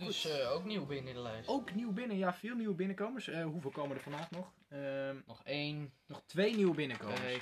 [0.00, 1.48] Dus eh, ook nieuw binnen de lijst.
[1.48, 3.28] Ook nieuw binnen, ja, veel nieuwe binnenkomers.
[3.28, 4.52] Eh, hoeveel komen er vandaag nog?
[4.68, 7.20] Ehm, Nog één, nog twee nieuwe binnenkomers.
[7.20, 7.40] twee.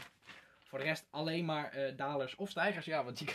[0.68, 3.28] Voor de rest alleen maar eh, dalers of stijgers, ja, want die...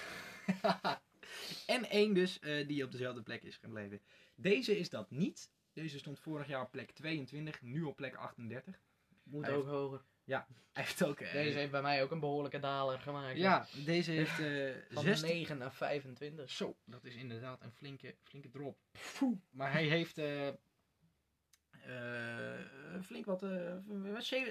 [1.75, 4.01] en één dus, eh, die op dezelfde plek is gebleven.
[4.35, 5.51] Deze is dat niet.
[5.73, 8.79] Deze stond vorig jaar op plek 22, nu op plek 38.
[9.23, 10.01] Moet Hij ook hoger.
[10.25, 10.45] Hij
[10.83, 11.19] heeft ook...
[11.19, 13.37] Deze heeft bij mij ook een behoorlijke daler gemaakt.
[13.37, 15.29] Ja, deze heeft eh Van 16...
[15.29, 16.49] 9 naar 25.
[16.49, 18.77] Zo, dat is inderdaad een flinke, flinke drop.
[19.49, 20.47] Maar hij heeft eh,
[21.85, 22.59] eh,
[23.01, 23.75] flink wat, eh,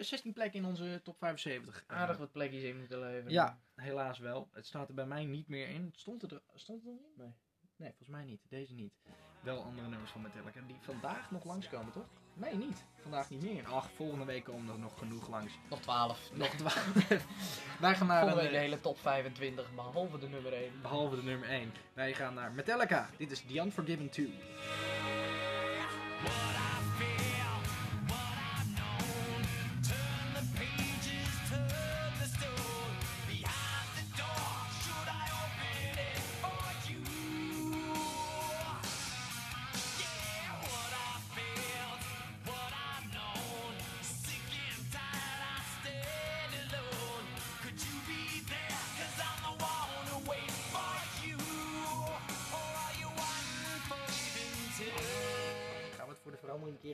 [0.00, 1.84] 16 plekken in onze top 75.
[1.86, 3.32] Aardig wat plekjes in moeten leveren.
[3.32, 4.48] Ja, helaas wel.
[4.52, 5.92] Het staat er bij mij niet meer in.
[5.94, 7.12] Stond het er, stond het erin?
[7.16, 7.32] Nee.
[7.76, 8.40] Nee, volgens mij niet.
[8.48, 8.94] Deze niet.
[9.40, 12.21] Wel andere nummers van Metallica die vandaag nog langskomen, toch?
[12.34, 12.84] Nee, niet.
[13.02, 13.66] Vandaag niet meer.
[13.66, 15.52] Ach, volgende week komen er nog genoeg langs.
[15.70, 16.30] Nog 12.
[16.32, 16.94] Nog twaalf.
[17.80, 20.70] Wij gaan naar Volgende een, de eh, hele top 25, behalve de nummer 1.
[20.82, 21.72] Behalve de nummer 1.
[21.92, 23.08] Wij gaan naar Metallica.
[23.16, 24.34] Dit is The Unforgiven 2.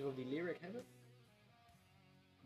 [0.09, 0.87] Over die lyric hebben?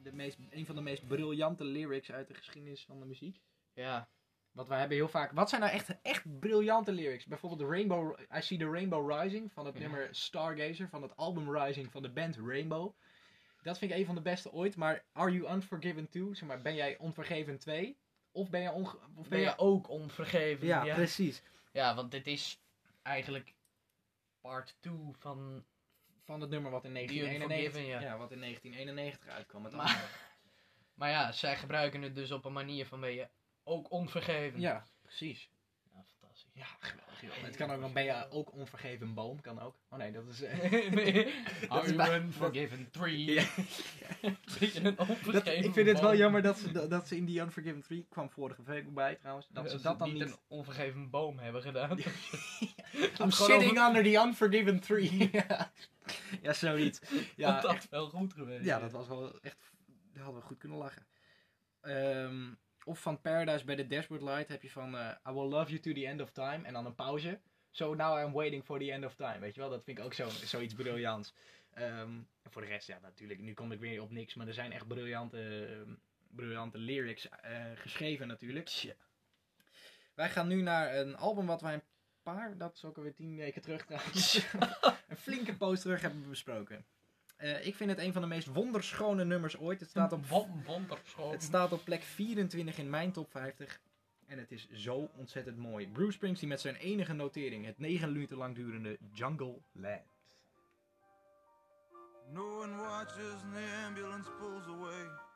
[0.03, 3.41] De meest, een van de meest briljante lyrics uit de geschiedenis van de muziek.
[3.75, 4.09] Ja,
[4.53, 5.33] Wat wij hebben heel vaak.
[5.33, 7.27] Wat zijn nou echt, echt briljante lyrics?
[7.27, 9.81] Bijvoorbeeld de Rainbow, I See the Rainbow Rising van het Ja.
[9.81, 12.95] nummer Stargazer van het album Rising van de band Rainbow.
[13.63, 14.77] Dat vind ik een van de beste ooit.
[14.77, 16.35] Maar Are You Unforgiven 2?
[16.35, 17.97] Zeg maar, ben jij onvergeven 2?
[18.33, 20.67] Of ben je, onge of ben je ook onvergeven?
[20.67, 20.95] Ja, ja.
[20.95, 21.43] precies.
[21.73, 22.61] Ja, want dit is
[23.03, 23.55] eigenlijk
[24.41, 25.65] part 2 van...
[26.25, 28.19] Van het nummer wat in The 1991, Unforgiven, ja.
[28.19, 29.65] wat in 1991 uitkwam.
[29.65, 30.11] Het Maar-.
[30.95, 33.29] Maar ja, zij gebruiken het dus op een manier van ben je
[33.65, 34.61] ook onvergeven.
[34.61, 35.51] ja, precies.
[35.93, 36.51] Ja, fantastisch.
[36.55, 37.21] Ja, geweldig.
[37.21, 37.31] joh.
[37.45, 39.77] Het kan ook nog, ben je ook onvergeven boom, kan ook.
[39.89, 40.43] Oh nee, dat is...
[40.43, 40.63] eh,
[41.69, 43.25] Are you unforgiven tree?
[43.25, 43.45] Ja.
[44.61, 47.41] Beetje een dat, onvergeven ik vind het wel jammer dat ze, dat ze in die
[47.41, 51.11] Unforgiven 3, kwam vorige week ook bij trouwens, dat ze dat dan niet een onvergeven
[51.11, 51.99] boom hebben gedaan.
[53.21, 55.29] I'm sitting over- under the Unforgiven 3.
[55.33, 55.73] ja.
[56.43, 57.01] Ja, zoiets.
[57.37, 58.65] Ja, dat echt- wel goed geweest.
[58.65, 59.71] ja, dat was wel echt...
[60.13, 61.07] Daar hadden we goed kunnen lachen.
[61.81, 65.71] Ehm, of van Paradise bij de Dashboard Light heb je van eh, I will love
[65.71, 67.41] you to the end of time en dan een pauze.
[67.71, 69.39] So now I'm waiting for the end of time.
[69.39, 71.35] Weet je wel, dat vind ik ook zo, zoiets briljants.
[71.71, 72.11] Ehm,
[72.45, 74.87] voor de rest, ja, natuurlijk, nu kom ik weer op niks, maar er zijn echt
[74.89, 75.95] briljante, ehm,
[76.31, 78.95] briljante lyrics eh, geschreven natuurlijk.
[80.15, 81.83] Wij gaan nu naar een album wat wij een
[82.23, 84.47] paar, dat is ook alweer tien weken terug trouwens,
[85.09, 86.85] een flinke post terug hebben besproken.
[87.37, 89.81] Eh, ik vind het een van de meest wonderschone nummers ooit.
[89.81, 90.27] Het staat op
[90.67, 91.33] wonderschoon.
[91.33, 93.81] het staat op plek 24 in mijn top 50.
[94.27, 95.89] En het is zo ontzettend mooi.
[95.89, 97.65] Bruce Springsteen met zijn enige notering.
[97.65, 100.03] Het 9 minuten lang durende Jungle Land.
[102.33, 105.32] No one watches and the ambulance pulls away.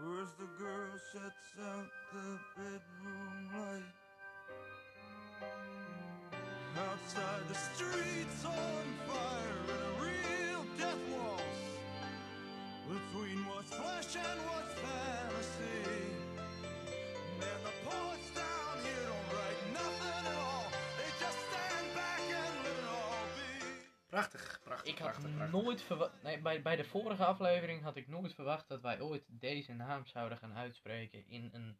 [0.00, 3.82] Where's the girl shuts out the bedroom light?
[6.78, 11.42] Outside the streets on fire and a real death waltz
[12.86, 14.77] between what's flesh and what's
[24.18, 25.62] Prachtig, prachtig, Ik had prachtig, prachtig.
[25.62, 26.22] nooit verwacht.
[26.22, 30.06] Nee, bij, bij de vorige aflevering had ik nooit verwacht dat wij ooit deze naam
[30.06, 31.78] zouden gaan uitspreken in een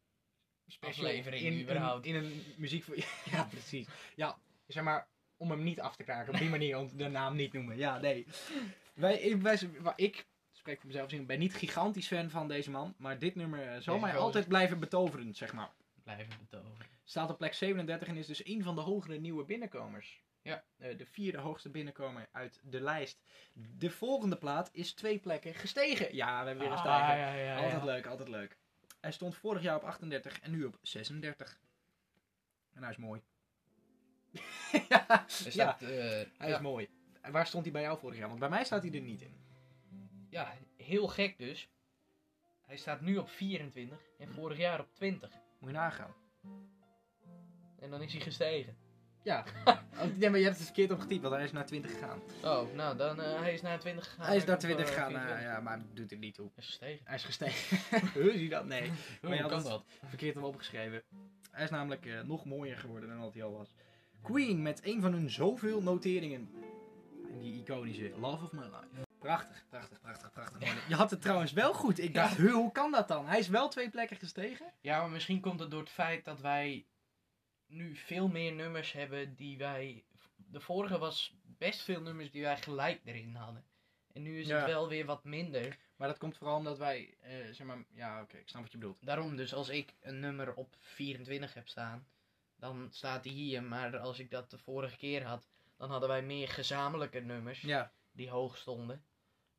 [0.80, 2.06] aflevering in, überhaupt.
[2.06, 2.96] In, in een muziek voor...
[3.30, 3.88] Ja, precies.
[4.16, 6.32] Ja, zeg maar, om hem niet af te kraken.
[6.32, 7.76] Op die manier, om de naam niet noemen.
[7.76, 8.26] Ja, nee.
[8.94, 12.70] Wij, ik, wij, waar ik spreek voor mezelf, ik ben niet gigantisch fan van deze
[12.70, 12.94] man.
[12.98, 15.70] Maar dit nummer eh, zal mij altijd blijven betoveren, zeg maar.
[16.02, 16.86] Blijven betoveren.
[17.04, 20.22] Staat op plek 37 en is dus een van de hogere nieuwe binnenkomers.
[20.48, 20.64] Ja.
[20.76, 23.20] Eh, de vierde hoogste binnenkomer uit de lijst.
[23.52, 26.14] De volgende plaat is twee plekken gestegen.
[26.14, 27.16] Ja, we hebben weer een stijger.
[27.16, 28.58] ja, ja, ja, altijd leuk, altijd leuk.
[29.00, 31.60] Hij stond vorig jaar op 38 en nu op 36.
[32.72, 33.22] En hij is mooi.
[34.88, 35.88] ja, staat, eh,
[36.38, 36.88] hij is mooi.
[37.20, 38.28] En waar stond hij bij jou vorig jaar?
[38.28, 39.36] Want bij mij staat hij er niet in.
[40.30, 41.68] ja, heel gek dus.
[42.66, 45.30] Hij staat nu op 24 en vorig jaar op 20.
[45.58, 46.14] Moet je nagaan.
[47.78, 48.76] En dan is hij gestegen.
[49.28, 49.44] Ja,
[50.18, 52.20] nee, maar je hebt het verkeerd opgetypt, want hij is naar 20 gegaan.
[52.44, 54.26] Oh, nou, dan eh, hij is naar 20 gegaan.
[54.26, 55.46] hij is naar komt, 20 eh, gegaan, 24.
[55.46, 56.50] ja, maar doet er niet toe.
[56.54, 57.00] Hij is gestegen.
[57.04, 57.78] Hij is gestegen.
[58.22, 58.64] Hoe zie je dat?
[58.64, 58.90] Nee.
[59.20, 59.84] Hoe je kan dat?
[60.08, 61.02] verkeerd hem opgeschreven.
[61.50, 63.74] Hij is namelijk eh, nog mooier geworden dan wat hij al was.
[64.22, 66.50] Queen met een van hun zoveel noteringen.
[67.30, 69.06] En die iconische Love of My Life.
[69.18, 70.88] Prachtig, prachtig, prachtig, prachtig.
[70.88, 71.98] Je had het trouwens wel goed.
[71.98, 73.26] Ik dacht, "Huh, hoe kan dat dan?
[73.26, 74.72] Hij is wel twee plekken gestegen.
[74.80, 76.86] Ja, maar misschien komt het door het feit dat wij
[77.68, 80.04] nu veel meer nummers hebben die wij...
[80.36, 83.64] De vorige was best veel nummers die wij gelijk erin hadden.
[84.12, 84.56] En nu is Ja.
[84.56, 85.78] het wel weer wat minder.
[85.96, 88.78] Maar dat komt vooral omdat wij, eh, zeg maar, ja oké, ik snap wat je
[88.78, 88.98] bedoelt.
[89.06, 92.06] Daarom dus als ik een nummer op 24 heb staan,
[92.56, 93.62] dan staat die hier.
[93.62, 97.92] Maar als ik dat de vorige keer had, dan hadden wij meer gezamenlijke nummers Ja,
[98.12, 99.04] die hoog stonden.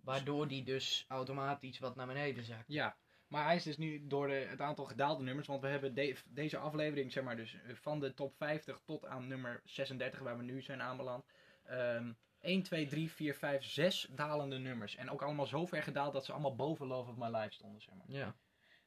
[0.02, 2.66] Waardoor die dus automatisch wat naar beneden zakt.
[2.68, 2.98] ja.
[3.30, 6.16] Maar hij is dus nu door de, het aantal gedaalde nummers, want we hebben de-
[6.30, 10.38] deze aflevering, zeg maar, dus eh, van de top 50 tot aan nummer 36, waar
[10.38, 11.26] we nu zijn aanbeland.
[11.64, 12.12] Ehm
[12.42, 14.96] 1, 2, 3, 4, 5, 6 dalende nummers.
[14.96, 17.82] En ook allemaal zo ver gedaald dat ze allemaal boven Love of My Life stonden,
[17.82, 18.06] zeg maar.
[18.08, 18.36] Ja.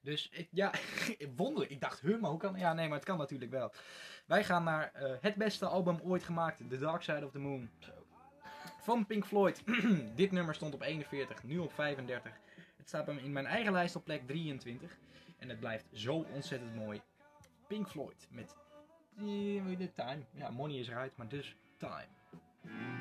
[0.00, 0.72] Dus ik, ja,
[1.36, 1.70] wonderlijk.
[1.70, 2.58] Ik dacht, huh, maar hoe kan...
[2.58, 3.72] Ja, nee, maar het kan natuurlijk wel.
[4.26, 7.70] Wij gaan naar eh, het beste album ooit gemaakt, The Dark Side of the Moon.
[8.80, 9.62] Van Pink Floyd.
[10.14, 12.32] Dit nummer stond op 41, nu op 35.
[12.82, 14.98] Het staat me in mijn eigen lijst op plek 23.
[15.38, 17.00] En het blijft zo ontzettend mooi.
[17.66, 18.56] Pink Floyd met
[19.16, 20.22] eh, de Time.
[20.32, 22.06] Ja, Money is eruit, maar dus Time.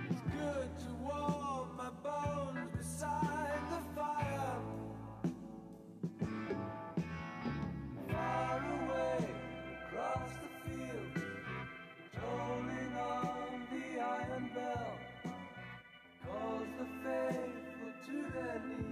[0.09, 4.61] It's good to warm my bones beside the fire.
[8.07, 9.29] Far away
[9.85, 11.23] across the field,
[12.13, 14.97] tolling on the iron bell,
[16.25, 18.90] calls the faithful to their knees.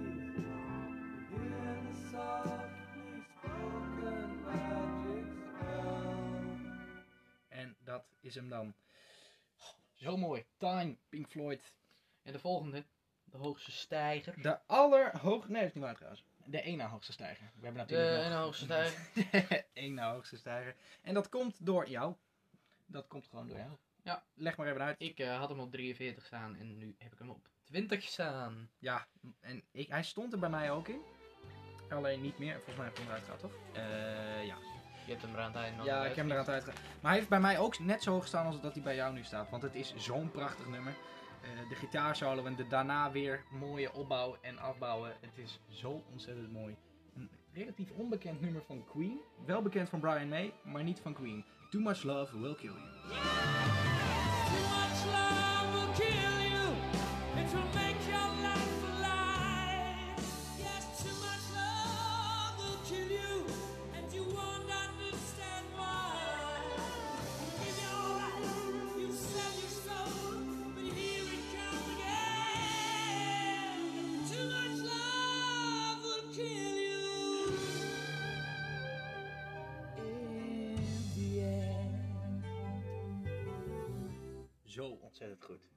[8.20, 8.74] Is hem dan.
[9.94, 10.44] Zo mooi.
[10.56, 11.74] Time, Pink Floyd.
[12.22, 12.84] En de volgende,
[13.24, 14.42] de hoogste stijger.
[14.42, 15.48] De allerhoog...
[15.48, 16.24] Nee, dat is niet waar trouwens.
[16.44, 17.50] De één na hoogste stijger.
[17.54, 18.44] We hebben De natuurlijk ene nog...
[18.44, 19.66] hoogste stijger.
[19.74, 20.76] Eén na hoogste stijger.
[21.02, 22.14] En dat komt door jou.
[22.86, 23.70] Dat komt gewoon door jou.
[24.02, 24.24] Ja.
[24.34, 25.00] Leg maar even uit.
[25.00, 28.70] Ik eh, had hem op 43 staan en nu heb ik hem op 20 staan.
[28.78, 29.06] Ja,
[29.40, 31.00] en ik, hij stond er bij mij ook in.
[31.90, 32.54] Alleen niet meer.
[32.54, 33.52] Volgens mij heb ik hem eruit gehad, toch?
[33.72, 34.56] Eh, ja.
[35.10, 36.48] Je hebt hem er aan het einde nog Ja, ik heb hem er aan het
[36.48, 36.82] uitgegaan.
[37.00, 39.12] Maar hij heeft bij mij ook net zo hoog gestaan als dat hij bij jou
[39.12, 39.50] nu staat.
[39.50, 40.94] Want het is zo'n prachtig nummer.
[41.42, 45.12] Eh, de gitaarsolo en de daarna weer mooie opbouw en afbouwen.
[45.20, 46.76] Het is zo ontzettend mooi.
[47.16, 49.20] Een relatief onbekend nummer van Queen.
[49.46, 51.44] Wel bekend van Brian May, maar niet van Queen.
[51.70, 52.78] Too Much Love Will Kill You.
[54.50, 57.79] Too much love will kill you.
[85.20, 85.70] Ontzettend goed.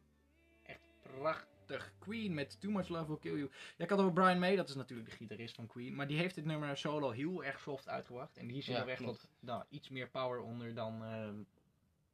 [0.64, 1.94] Echt prachtig.
[2.00, 3.52] Queen met Too Much Love Will Kill You.
[3.78, 5.96] Ja, ik had over Brian May, dat is natuurlijk de gitarist van Queen.
[5.96, 8.38] Maar die heeft dit nummer solo heel erg soft uitgebracht.
[8.38, 11.44] En die zit Ja, er echt wat, nou, iets meer power onder dan, ehm,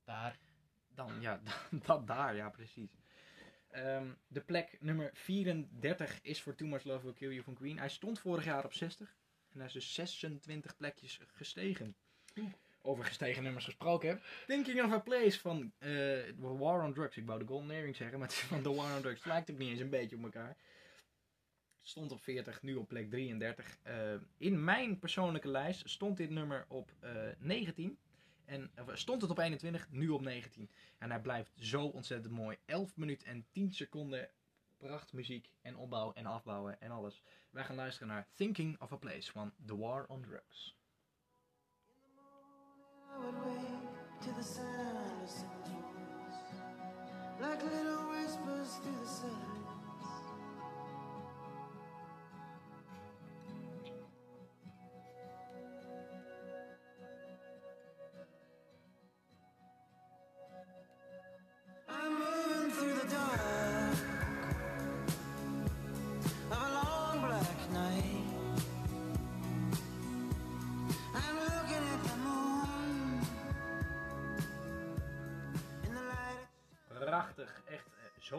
[0.03, 0.39] Daar.
[0.95, 1.41] dan ja,
[1.85, 2.97] dat daar, ja precies.
[3.69, 7.79] Ehm, de plek nummer 34 is voor Too Much Love Will Kill You van Queen.
[7.79, 9.15] Hij stond vorig jaar op 60.
[9.51, 11.95] En hij is dus 26 plekjes gestegen.
[12.89, 14.09] Over gestegen nummers gesproken.
[14.09, 14.23] heb.
[14.47, 17.17] Thinking of a Place van eh, The War on Drugs.
[17.17, 19.17] Ik wou de Golden Earring zeggen, maar van The War on Drugs.
[19.17, 20.57] Het lijkt ook niet eens een beetje op elkaar.
[21.81, 23.77] Stond op 40, nu op plek 33.
[23.83, 27.97] Eh, in mijn persoonlijke lijst stond dit nummer op eh, 19.
[28.45, 30.69] En of, stond het op 21, nu op 19.
[30.97, 32.57] En hij blijft zo ontzettend mooi.
[32.65, 34.29] 11 minuten en 10 seconden
[34.77, 37.21] prachtmuziek en opbouw en afbouwen en alles.
[37.49, 40.78] Wij gaan luisteren naar Thinking of a Place van The War on Drugs.
[47.41, 49.58] Like little whispers through the silence.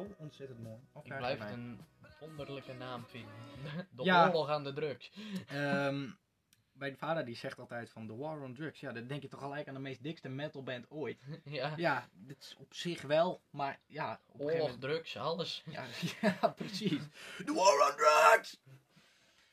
[0.06, 0.80] Zo ontzettend mooi.
[1.02, 1.80] Ik blijf bij een
[2.20, 3.34] wonderlijke naam vinden.
[3.96, 4.26] De Ja.
[4.26, 5.12] oorlog aan de drugs.
[5.46, 6.10] Ehm,
[6.72, 8.80] mijn vader die zegt altijd van The War on Drugs.
[8.80, 11.22] Ja, dan denk je toch gelijk aan de meest dikste metalband ooit.
[11.44, 11.72] ja.
[11.76, 14.80] Ja, dit is op zich wel, maar ja, op Oorlog, moment...
[14.80, 15.62] drugs, alles.
[15.66, 15.84] Ja,
[16.20, 17.02] ja, precies.
[17.44, 18.60] The War on Drugs!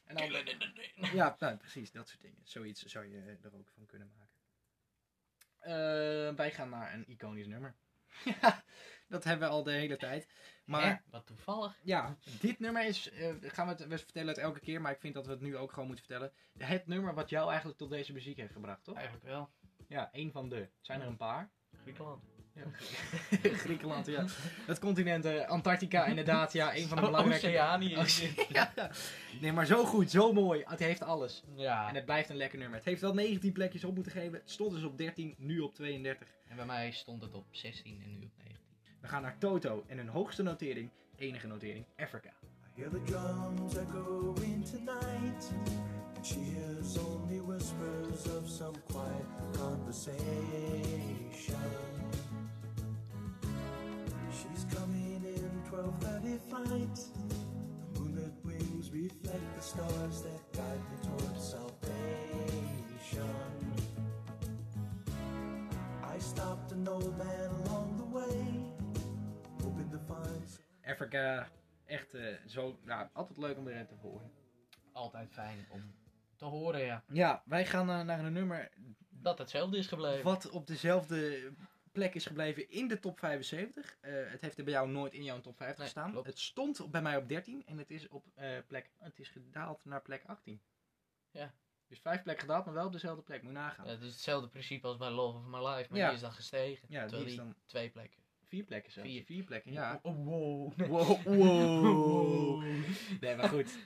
[0.03, 0.45] En dan,
[1.13, 2.39] ja, nou, precies, dat soort dingen.
[2.43, 4.25] Zoiets zou je er ook van kunnen maken.
[5.59, 7.75] Eh, wij gaan naar een iconisch nummer.
[9.15, 10.27] dat hebben we al de hele tijd.
[10.65, 10.95] Maar Hè?
[11.09, 11.79] Wat toevallig.
[11.83, 14.99] ja, dit nummer is, eh, gaan we, het, we vertellen het elke keer, maar ik
[14.99, 16.31] vind dat we het nu ook gewoon moeten vertellen.
[16.57, 18.95] Het nummer wat jou eigenlijk tot deze muziek heeft gebracht, toch?
[18.95, 19.49] Eigenlijk wel.
[19.87, 20.69] Ja, één van de.
[20.81, 21.49] Zijn er een paar.
[21.81, 22.23] Griekenland.
[22.53, 22.63] Ja.
[23.63, 24.25] Griekenland, ja.
[24.65, 27.47] Het continent, eh, Antarctica inderdaad, ja, een van de belangrijke...
[27.47, 27.97] Oceanië.
[28.49, 28.73] ja.
[29.41, 30.63] Nee, maar zo goed, zo mooi.
[30.65, 31.43] Het heeft alles.
[31.55, 31.89] Ja.
[31.89, 32.77] En het blijft een lekker nummer.
[32.77, 34.39] Het heeft wel 19 plekjes op moeten geven.
[34.39, 36.27] Het stond dus op 13, nu op 32.
[36.47, 38.66] En bij mij stond het op 16 en nu op 19.
[39.01, 42.29] We gaan naar Toto en hun hoogste notering, enige notering, Africa.
[42.29, 45.51] I hear the drums echoing tonight.
[46.15, 51.71] And she hears only whispers of some quiet conversation.
[54.31, 57.07] She's coming in 12:30 flight.
[57.93, 63.35] The moonlit wings reflect the stars that guide me towards salvation.
[66.15, 68.66] I stopped an old man along the way,
[70.87, 71.49] Africa,
[71.85, 74.31] echt eh, zo, ja, altijd leuk om erin te horen.
[74.91, 75.95] Altijd fijn om
[76.35, 77.03] te horen, ja.
[77.07, 78.69] Ja, wij gaan eh, naar een nummer
[79.09, 80.23] Dat hetzelfde is gebleven.
[80.23, 81.51] wat op dezelfde
[81.91, 83.97] plek is gebleven in de top 75.
[84.01, 86.11] Eh, het heeft er bij jou nooit in jouw top 50 Nee, gestaan.
[86.11, 86.27] klopt.
[86.27, 88.25] Het stond bij mij op 13 en het is, op,
[88.67, 90.61] plek, het is gedaald naar plek 18.
[91.31, 91.53] Ja.
[91.87, 93.41] Dus vijf plekken gedaald, maar wel op dezelfde plek.
[93.41, 93.85] Moet je nagaan.
[93.85, 96.05] Ja, het is hetzelfde principe als bij Love of My Life, maar Ja.
[96.05, 96.87] die is dan gestegen.
[96.91, 98.19] Ja, die is dan- twee plekken.
[98.47, 99.09] Vier plekken zelfs.
[99.09, 99.23] Vier.
[99.23, 99.99] Vier plekken, ja.
[100.01, 100.73] Oh, wow.
[100.89, 102.63] Wow, wow.
[103.19, 103.77] Nee, maar goed.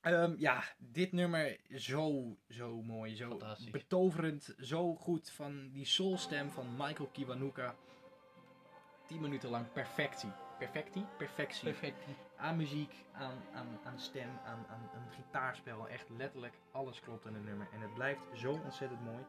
[0.00, 3.40] Ehm, ja, dit nummer zo, zo mooi, zo
[3.70, 7.76] betoverend, zo goed van die soulstem van Michael Kiwanuka.
[9.06, 10.30] 10 minuten lang perfectie.
[10.58, 11.04] Perfectie?
[11.18, 11.64] Perfectie.
[11.64, 12.04] Perfect.
[12.36, 15.88] Aan muziek, aan, aan, aan stem, aan, aan een gitaarspel.
[15.88, 17.68] Echt letterlijk alles klopt in het nummer.
[17.72, 19.24] En het blijft zo ontzettend mooi.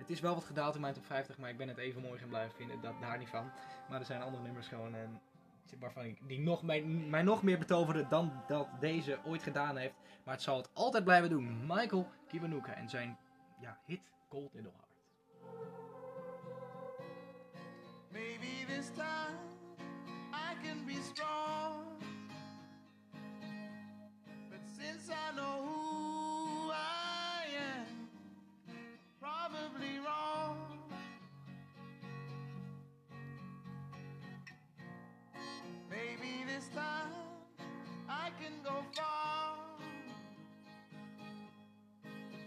[0.00, 2.18] Het is wel wat gedaald in mijn top 50, maar ik ben het even mooi
[2.18, 2.80] gaan blijven vinden.
[2.80, 3.50] Dat daar niet van.
[3.88, 5.20] Maar er zijn andere nummers gewoon en
[6.26, 9.94] die nog, mij, mij nog meer betoverde dan dat deze ooit gedaan heeft.
[10.24, 11.66] Maar het zal het altijd blijven doen.
[11.66, 13.18] Michael Kiwanuka en zijn
[13.60, 14.88] ja, hit Cold in the Heart.
[18.10, 19.38] Maybe this time
[20.32, 22.02] I can be strong.
[24.48, 25.89] But since I know who
[38.50, 39.56] can go far.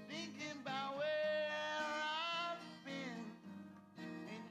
[0.07, 1.49] Thinking about where
[2.51, 3.21] I've been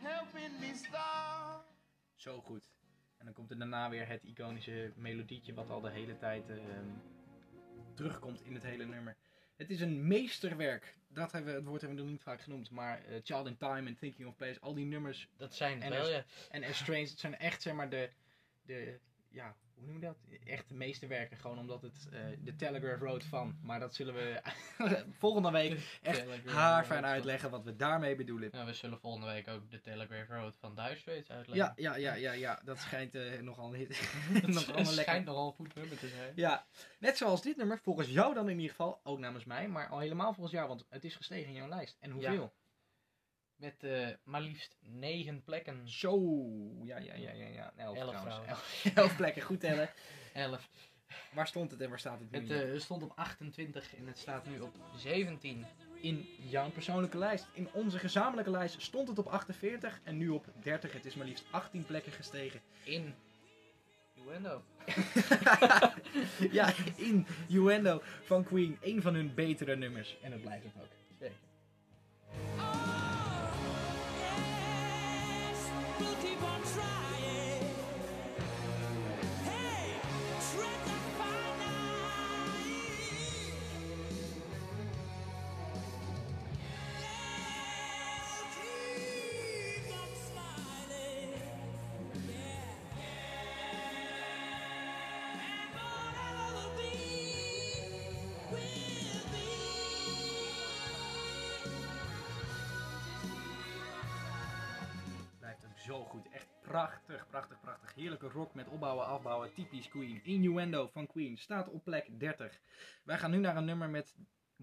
[0.01, 1.65] helping me start.
[2.17, 2.63] Zo goed.
[3.19, 6.87] En dan komt er daarna weer het iconische melodietje wat al de hele tijd ehm,
[7.95, 9.17] terugkomt in het hele nummer.
[9.57, 10.97] Het is een meesterwerk.
[11.09, 12.71] Dat hebben we, het woord hebben we nog niet vaak genoemd.
[12.71, 15.93] Maar eh, Child in Time en Thinking of Place, al die nummers Dat zijn het
[15.93, 16.25] En wel, ja.
[16.51, 18.11] en Estranged, het zijn echt zeg maar de,
[18.63, 18.99] de
[19.29, 20.39] ja, hoe noem je dat?
[20.45, 21.37] Echt de meesterwerken.
[21.37, 23.59] Gewoon omdat het eh, de Telegraph Road van.
[23.63, 24.41] Maar dat zullen we
[25.19, 27.11] volgende week echt haarfijn Road.
[27.11, 28.49] uitleggen wat we daarmee bedoelen.
[28.53, 31.55] Nou, we zullen volgende week ook de Telegraph Road van Straits uitleggen.
[31.55, 32.61] Ja, ja, ja, ja, ja.
[32.65, 36.33] Dat schijnt eh, nogal, Het nogal een lekker schijnt nogal een goed nummer te zijn.
[36.35, 36.67] Ja,
[36.99, 39.99] net zoals dit nummer, volgens jou dan in ieder geval, ook namens mij, maar al
[39.99, 41.97] helemaal volgens jou, want het is gestegen in jouw lijst.
[42.01, 42.53] En hoeveel?
[43.63, 45.89] Met eh, maar liefst negen plekken.
[45.89, 46.19] Zo,
[46.85, 47.73] ja, ja, ja, ja, ja.
[47.77, 48.49] Elf, Elf trouwens.
[48.49, 49.91] Elf, elf plekken, goed tellen.
[50.33, 50.69] Elf.
[51.33, 52.39] Waar stond het en waar staat het nu?
[52.39, 55.67] Het eh, stond op 28 en het staat nu op 17.
[56.01, 57.47] in jouw persoonlijke lijst.
[57.53, 60.93] In onze gezamenlijke lijst stond het op 48 en nu op 30.
[60.93, 62.61] Het is maar liefst 18 plekken gestegen.
[62.85, 63.15] In
[64.15, 64.63] Innuendo.
[66.59, 68.79] ja, in Uendo van Queen.
[68.81, 70.17] Een van hun betere nummers.
[70.23, 71.02] En dat blijft het ook.
[76.43, 77.12] Keep on trying.
[109.13, 109.55] Afbouwen.
[109.55, 110.25] Typisch Queen.
[110.25, 112.61] Innuendo van Queen staat op plek 30.
[113.03, 114.17] Wij gaan nu naar een nummer met...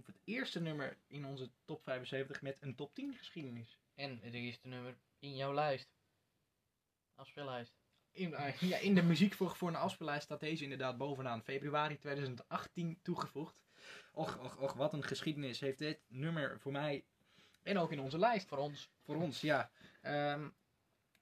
[0.06, 3.80] Het eerste nummer in onze top 75 met een top 10 geschiedenis.
[3.96, 5.90] En het eerste nummer in jouw lijst.
[7.16, 7.78] Afspeellijst.
[8.12, 11.44] In, eh, ja, in de muziek voor, voor een afspeellijst staat deze inderdaad bovenaan.
[11.44, 13.62] Februari 2018 toegevoegd.
[14.12, 17.06] Och, och, och, wat een geschiedenis heeft dit nummer voor mij.
[17.64, 18.48] En ook in onze lijst.
[18.48, 18.92] Voor ons.
[19.04, 19.72] Voor ons, ja.
[20.02, 20.50] Ehm,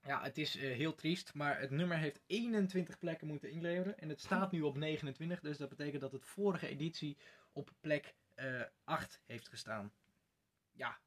[0.07, 3.99] ja, het is eh, heel triest, maar het nummer heeft 21 plekken moeten inleveren.
[3.99, 7.17] En het staat nu op 29, dus dat betekent dat het vorige editie
[7.51, 9.91] op plek eh 8 heeft gestaan.
[10.71, 10.97] Ja,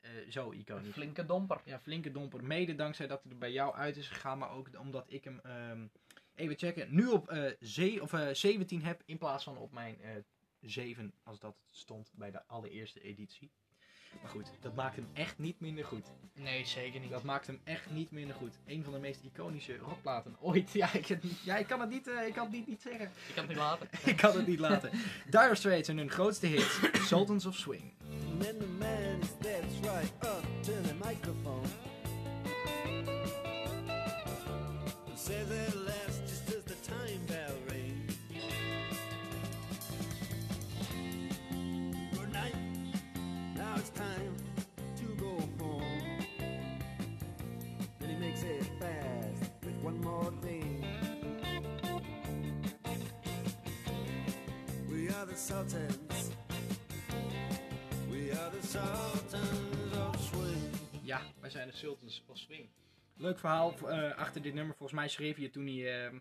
[0.00, 0.92] eh, zo Een iconisch.
[0.92, 1.60] flinke domper.
[1.64, 2.44] Ja, flinke domper.
[2.44, 5.40] Mede dankzij dat hij er bij jou uit is gegaan, maar ook omdat ik hem,
[5.42, 5.86] ehm,
[6.34, 10.00] even checken, nu op eh, ze- of, eh, 17 heb in plaats van op mijn
[10.00, 10.10] eh
[10.60, 13.50] 7 als dat stond bij de allereerste editie.
[14.20, 16.06] Maar goed, dat maakt hem echt niet minder goed.
[16.34, 17.10] Nee, zeker niet.
[17.10, 18.58] Dat maakt hem echt niet minder goed.
[18.66, 20.72] Een van de meest iconische rockplaten ooit.
[20.82, 23.04] Ja, ik, ja, ik kan het niet, eh, ik kan het niet, niet zeggen.
[23.04, 23.88] Ik kan het niet laten.
[24.12, 24.90] ik kan het niet laten.
[25.30, 27.92] Dire Straits en hun grootste hit, Sultans of Swing.
[28.38, 30.12] Man to man, is that's right.
[30.24, 31.68] Up to the microphone.
[35.14, 35.81] Says
[55.32, 56.30] the Sultans.
[58.10, 60.70] We are the Sultans of Swing.
[61.02, 62.68] Ja, wij zijn de Sultans of Swing.
[63.14, 64.74] Leuk verhaal eh, achter dit nummer.
[64.76, 66.18] Volgens mij schreef je toen hij eh,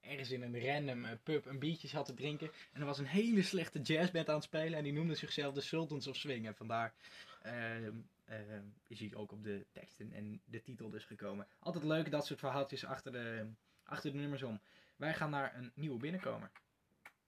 [0.00, 2.50] ergens in een random eh, pub een biertje zat te drinken.
[2.72, 4.78] En er was een hele slechte jazzband aan het spelen.
[4.78, 6.46] En die noemde zichzelf de Sultans of Swing.
[6.46, 6.94] En vandaar
[7.42, 7.92] ehm,
[8.24, 11.46] ehm, is hij ook op de teksten en de titel dus gekomen.
[11.58, 13.46] Altijd leuk dat soort verhaaltjes achter de,
[13.84, 14.60] achter de nummers om.
[14.96, 16.50] Wij gaan naar een nieuwe binnenkomer.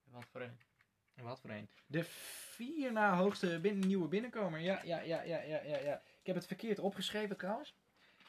[0.04, 0.66] Wat voor een.
[1.22, 1.68] Wat voor een?
[1.86, 4.60] De vier na hoogste binnen, nieuwe binnenkomer.
[4.60, 6.02] Ja, ja, ja, ja, ja, ja, ja.
[6.20, 7.74] Ik heb het verkeerd opgeschreven trouwens.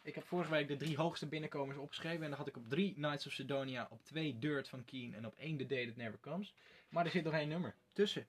[0.01, 2.23] Ik heb vorige week de drie hoogste binnenkomers opgeschreven.
[2.23, 5.25] En dan had ik op drie Knights of Sidonia, op twee Dirt van Keen en
[5.25, 6.55] op één The Day That Never Comes.
[6.89, 8.27] Maar er zit nog één nummer tussen.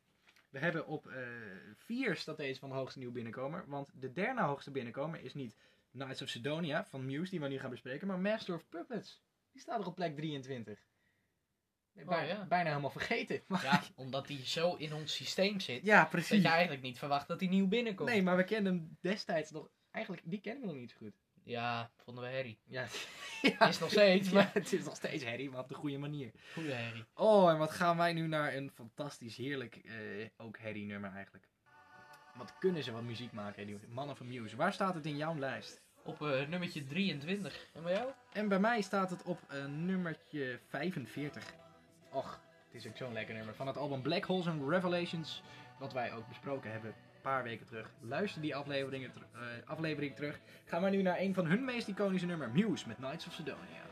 [0.51, 1.27] We hebben op eh,
[1.75, 3.65] vier staat deze van de hoogste nieuwe binnenkomer.
[3.67, 5.57] Want de derde hoogste binnenkomer is niet
[5.93, 9.23] Knights of Sidonia van Muse, die we nu gaan bespreken, maar Master of Puppets.
[9.53, 10.88] Die staat er op plek 23.
[11.99, 12.45] Nee, Oh, bijna, ja.
[12.45, 13.43] bijna helemaal vergeten.
[13.47, 15.85] Maar- Ja, omdat die zo in ons systeem zit.
[15.85, 16.43] ja, Dat precies.
[16.43, 18.09] je eigenlijk niet verwacht dat hij nieuw binnenkomt.
[18.09, 19.69] Nee, maar we kenden hem destijds nog...
[19.91, 21.13] Eigenlijk, die kennen we nog niet zo goed.
[21.45, 22.59] Ja, vonden we herrie.
[22.65, 22.87] Ja,
[23.59, 23.69] ja.
[23.69, 26.31] Is nog steeds, Ja, maar het is nog steeds Harry, maar op de goede manier.
[26.55, 27.05] goede herrie.
[27.15, 29.93] Oh, en wat gaan wij nu naar een fantastisch, heerlijk, eh,
[30.37, 31.49] ook Harry nummer eigenlijk.
[32.35, 34.57] Wat kunnen ze wat muziek maken, die mannen van Muse.
[34.57, 35.83] Waar staat het in jouw lijst?
[36.05, 37.67] Op eh, nummertje 23.
[37.75, 38.11] En bij jou?
[38.33, 41.55] En bij mij staat het op eh, nummertje 45.
[42.11, 43.55] Och, het is ook zo'n lekker nummer.
[43.55, 45.43] Van het album Black Holes and Revelations,
[45.79, 47.91] wat wij ook besproken hebben een paar weken terug.
[48.01, 50.39] Luister die afleveringen ter- eh, aflevering terug.
[50.65, 53.83] Gaan we nu naar een van hun meest iconische nummer, Muse met Knights of Sidonia.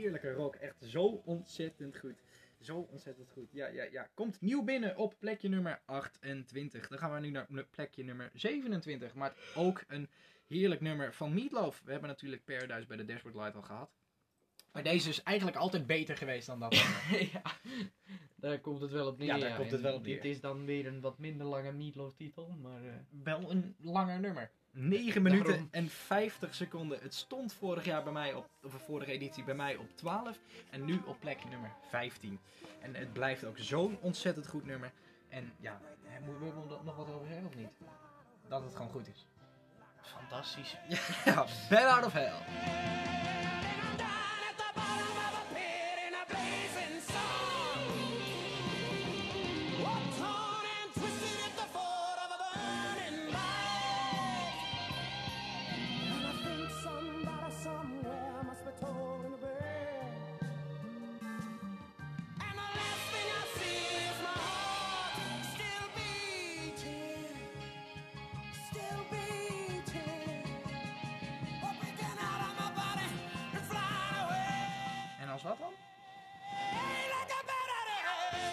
[0.00, 2.22] Heerlijke rock, echt zo ontzettend goed.
[2.60, 3.48] Zo ontzettend goed.
[3.52, 4.10] Ja, ja, ja.
[4.14, 6.88] Komt nieuw binnen op plekje nummer 28.
[6.88, 9.14] Dan gaan we nu naar plekje nummer 27.
[9.14, 10.08] Maar ook een
[10.46, 11.82] heerlijk nummer van Meatloaf.
[11.84, 13.90] We hebben natuurlijk Paradise bij de Dashboard Light al gehad.
[14.72, 16.74] Maar deze is eigenlijk altijd beter geweest dan dat.
[17.32, 17.42] ja,
[18.36, 19.26] daar komt het wel op neer.
[19.26, 20.30] Ja, daar komt het wel op Dit neer.
[20.32, 22.84] is dan weer een wat minder lange Meatloaf titel, maar...
[22.84, 22.92] eh,
[23.22, 24.50] Wel een langer nummer.
[24.72, 25.68] 9 minuten Daarom.
[25.70, 26.98] en 50 seconden.
[27.02, 30.38] Het stond vorig jaar bij mij op, of de vorige editie bij mij op 12
[30.70, 32.40] en nu op plek nummer 15.
[32.80, 34.92] En het blijft ook zo'n ontzettend goed nummer.
[35.28, 35.80] En ja,
[36.24, 37.70] moeten we er nog wat over zeggen of niet?
[38.48, 39.26] Dat het gewoon goed is.
[40.02, 40.76] fantastisch.
[41.24, 42.32] Ja, Bad Out of Hell.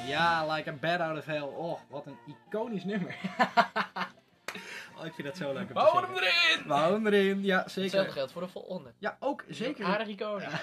[0.07, 1.41] Ja, Like a Bad Out of Hell.
[1.41, 3.15] Oh, wat een iconisch nummer.
[4.97, 6.67] oh, ik vind dat zo leuk Bouw hem erin!
[6.67, 8.11] We houden hem erin, ja Hetzelfde zeker.
[8.11, 8.93] geldt voor de volgende.
[8.97, 9.85] Ja, ook zeker.
[9.85, 10.53] Aardig iconisch.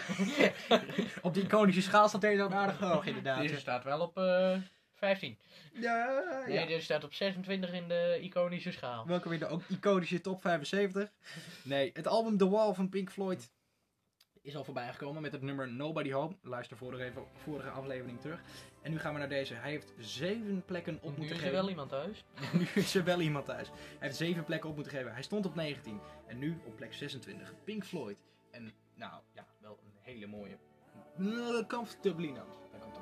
[1.22, 3.40] Op die iconische schaal staat deze ook aardig hoog inderdaad.
[3.40, 4.56] Deze staat wel op eh
[4.94, 5.38] 15.
[5.72, 6.66] Ja, Nee, ja.
[6.66, 9.06] deze staat op 26 in de iconische schaal.
[9.06, 11.10] Welkom weer de ook iconische top 75.
[11.62, 13.50] Nee, het album The Wall van Pink Floyd
[14.44, 16.36] is al voorbij gekomen met het nummer Nobody Home.
[16.42, 18.40] Luister vorige, even, vorige aflevering terug.
[18.82, 19.54] En nu gaan we naar deze.
[19.54, 21.52] Hij heeft zeven plekken op Nu moeten is er geven.
[21.52, 22.24] wel iemand thuis.
[22.58, 23.68] nu is er wel iemand thuis.
[23.68, 25.12] Hij heeft zeven plekken op moeten geven.
[25.12, 27.54] Hij stond op 19 en nu op plek 26.
[27.64, 28.16] Pink Floyd.
[28.50, 30.58] En nou, ja, wel een hele mooie.
[31.66, 32.34] Comfortably.
[32.34, 32.44] Daar
[32.80, 32.98] komt.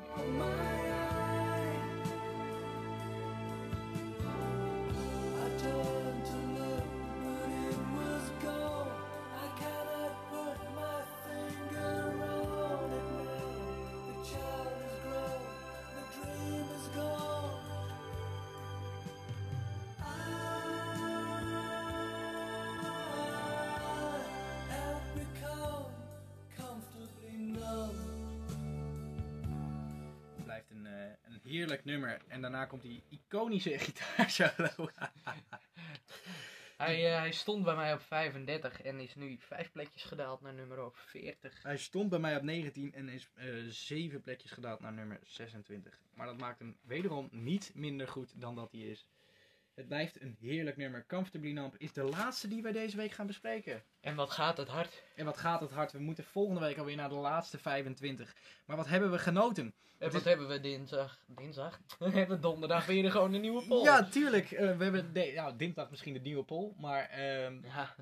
[31.63, 32.21] Heerlijk nummer.
[32.29, 34.69] En daarna komt die iconische gitaarsolo.
[36.77, 40.55] Hij, eh, hij stond bij mij op 35 en is nu vijf plekjes gedaald naar
[40.55, 41.63] nummer 40.
[41.63, 46.01] Hij stond bij mij op 19 en is eh, zeven plekjes gedaald naar nummer 26.
[46.15, 49.07] Maar dat maakt hem wederom niet minder goed dan dat hij is.
[49.83, 51.05] Het blijft een heerlijk nummer.
[51.09, 53.83] Comfortably Numb is de laatste die wij deze week gaan bespreken.
[54.01, 55.03] En wat gaat het hard?
[55.17, 55.93] En wat gaat het hard.
[55.93, 58.35] We moeten volgende week alweer naar de laatste 25.
[58.67, 59.75] Maar wat hebben we genoten?
[59.99, 61.19] En wat is- hebben we dinsdag?
[61.27, 61.81] Dinsdag?
[61.99, 63.85] We hebben donderdag weer gewoon een nieuwe poll.
[63.85, 64.51] Ja, tuurlijk.
[64.51, 66.73] Eh, we hebben de, nou, dinsdag misschien de nieuwe poll.
[66.77, 67.95] Maar ehm Ja,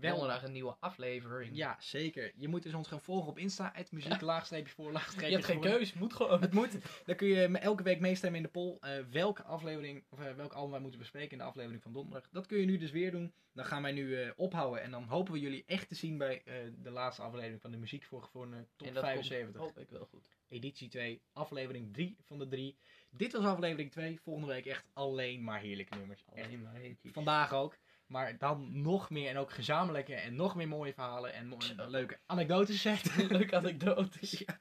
[0.00, 1.56] donderdag een nieuwe aflevering.
[1.56, 2.32] Ja, zeker.
[2.36, 3.70] Je moet dus ons gaan volgen op Insta.
[3.74, 5.64] Het muziek, laagstreepje voor, Je hebt geen voor.
[5.64, 6.40] keus, moet gewoon.
[6.40, 6.76] Het moet.
[7.04, 8.76] Dan kun je elke week meestemmen in de poll.
[8.80, 12.28] eh, welke aflevering, of eh, welk album wij moeten bespreken in de aflevering van donderdag.
[12.32, 13.32] Dat kun je nu dus weer doen.
[13.52, 14.82] Dan gaan wij nu eh, ophouden.
[14.82, 17.76] En dan hopen we jullie echt te zien bij eh, de laatste aflevering van de
[17.76, 19.60] muziek voor, voor een top En dat 75.
[19.60, 20.28] komt, hoop ik wel goed.
[20.48, 22.76] Editie 2, aflevering 3 van de 3.
[23.10, 24.20] Dit was aflevering 2.
[24.20, 26.24] Volgende week echt alleen maar heerlijke nummers.
[26.34, 27.12] Alleen maar hitjes.
[27.12, 27.76] Vandaag ook.
[28.10, 31.56] Maar dan nog meer en ook gezamenlijke en nog meer mooie verhalen en mo-
[31.88, 33.16] leuke anekdotes zegt.
[33.30, 34.30] Leuke anekdotes.
[34.30, 34.58] Ja.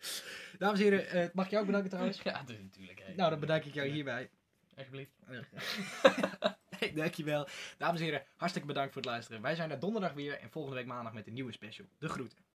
[0.57, 2.21] Dames en heren, eh, mag ik jou ook bedanken trouwens?
[2.23, 3.03] Ja, dus natuurlijk.
[3.15, 4.29] Nou, dan bedank ik jou hierbij.
[4.75, 5.11] Alsjeblieft.
[6.79, 7.47] Hey, dankjewel.
[7.77, 9.41] Dames en heren, hartstikke bedankt voor het luisteren.
[9.41, 11.87] Wij zijn er donderdag weer en volgende week maandag met een nieuwe special.
[11.99, 12.39] De groeten.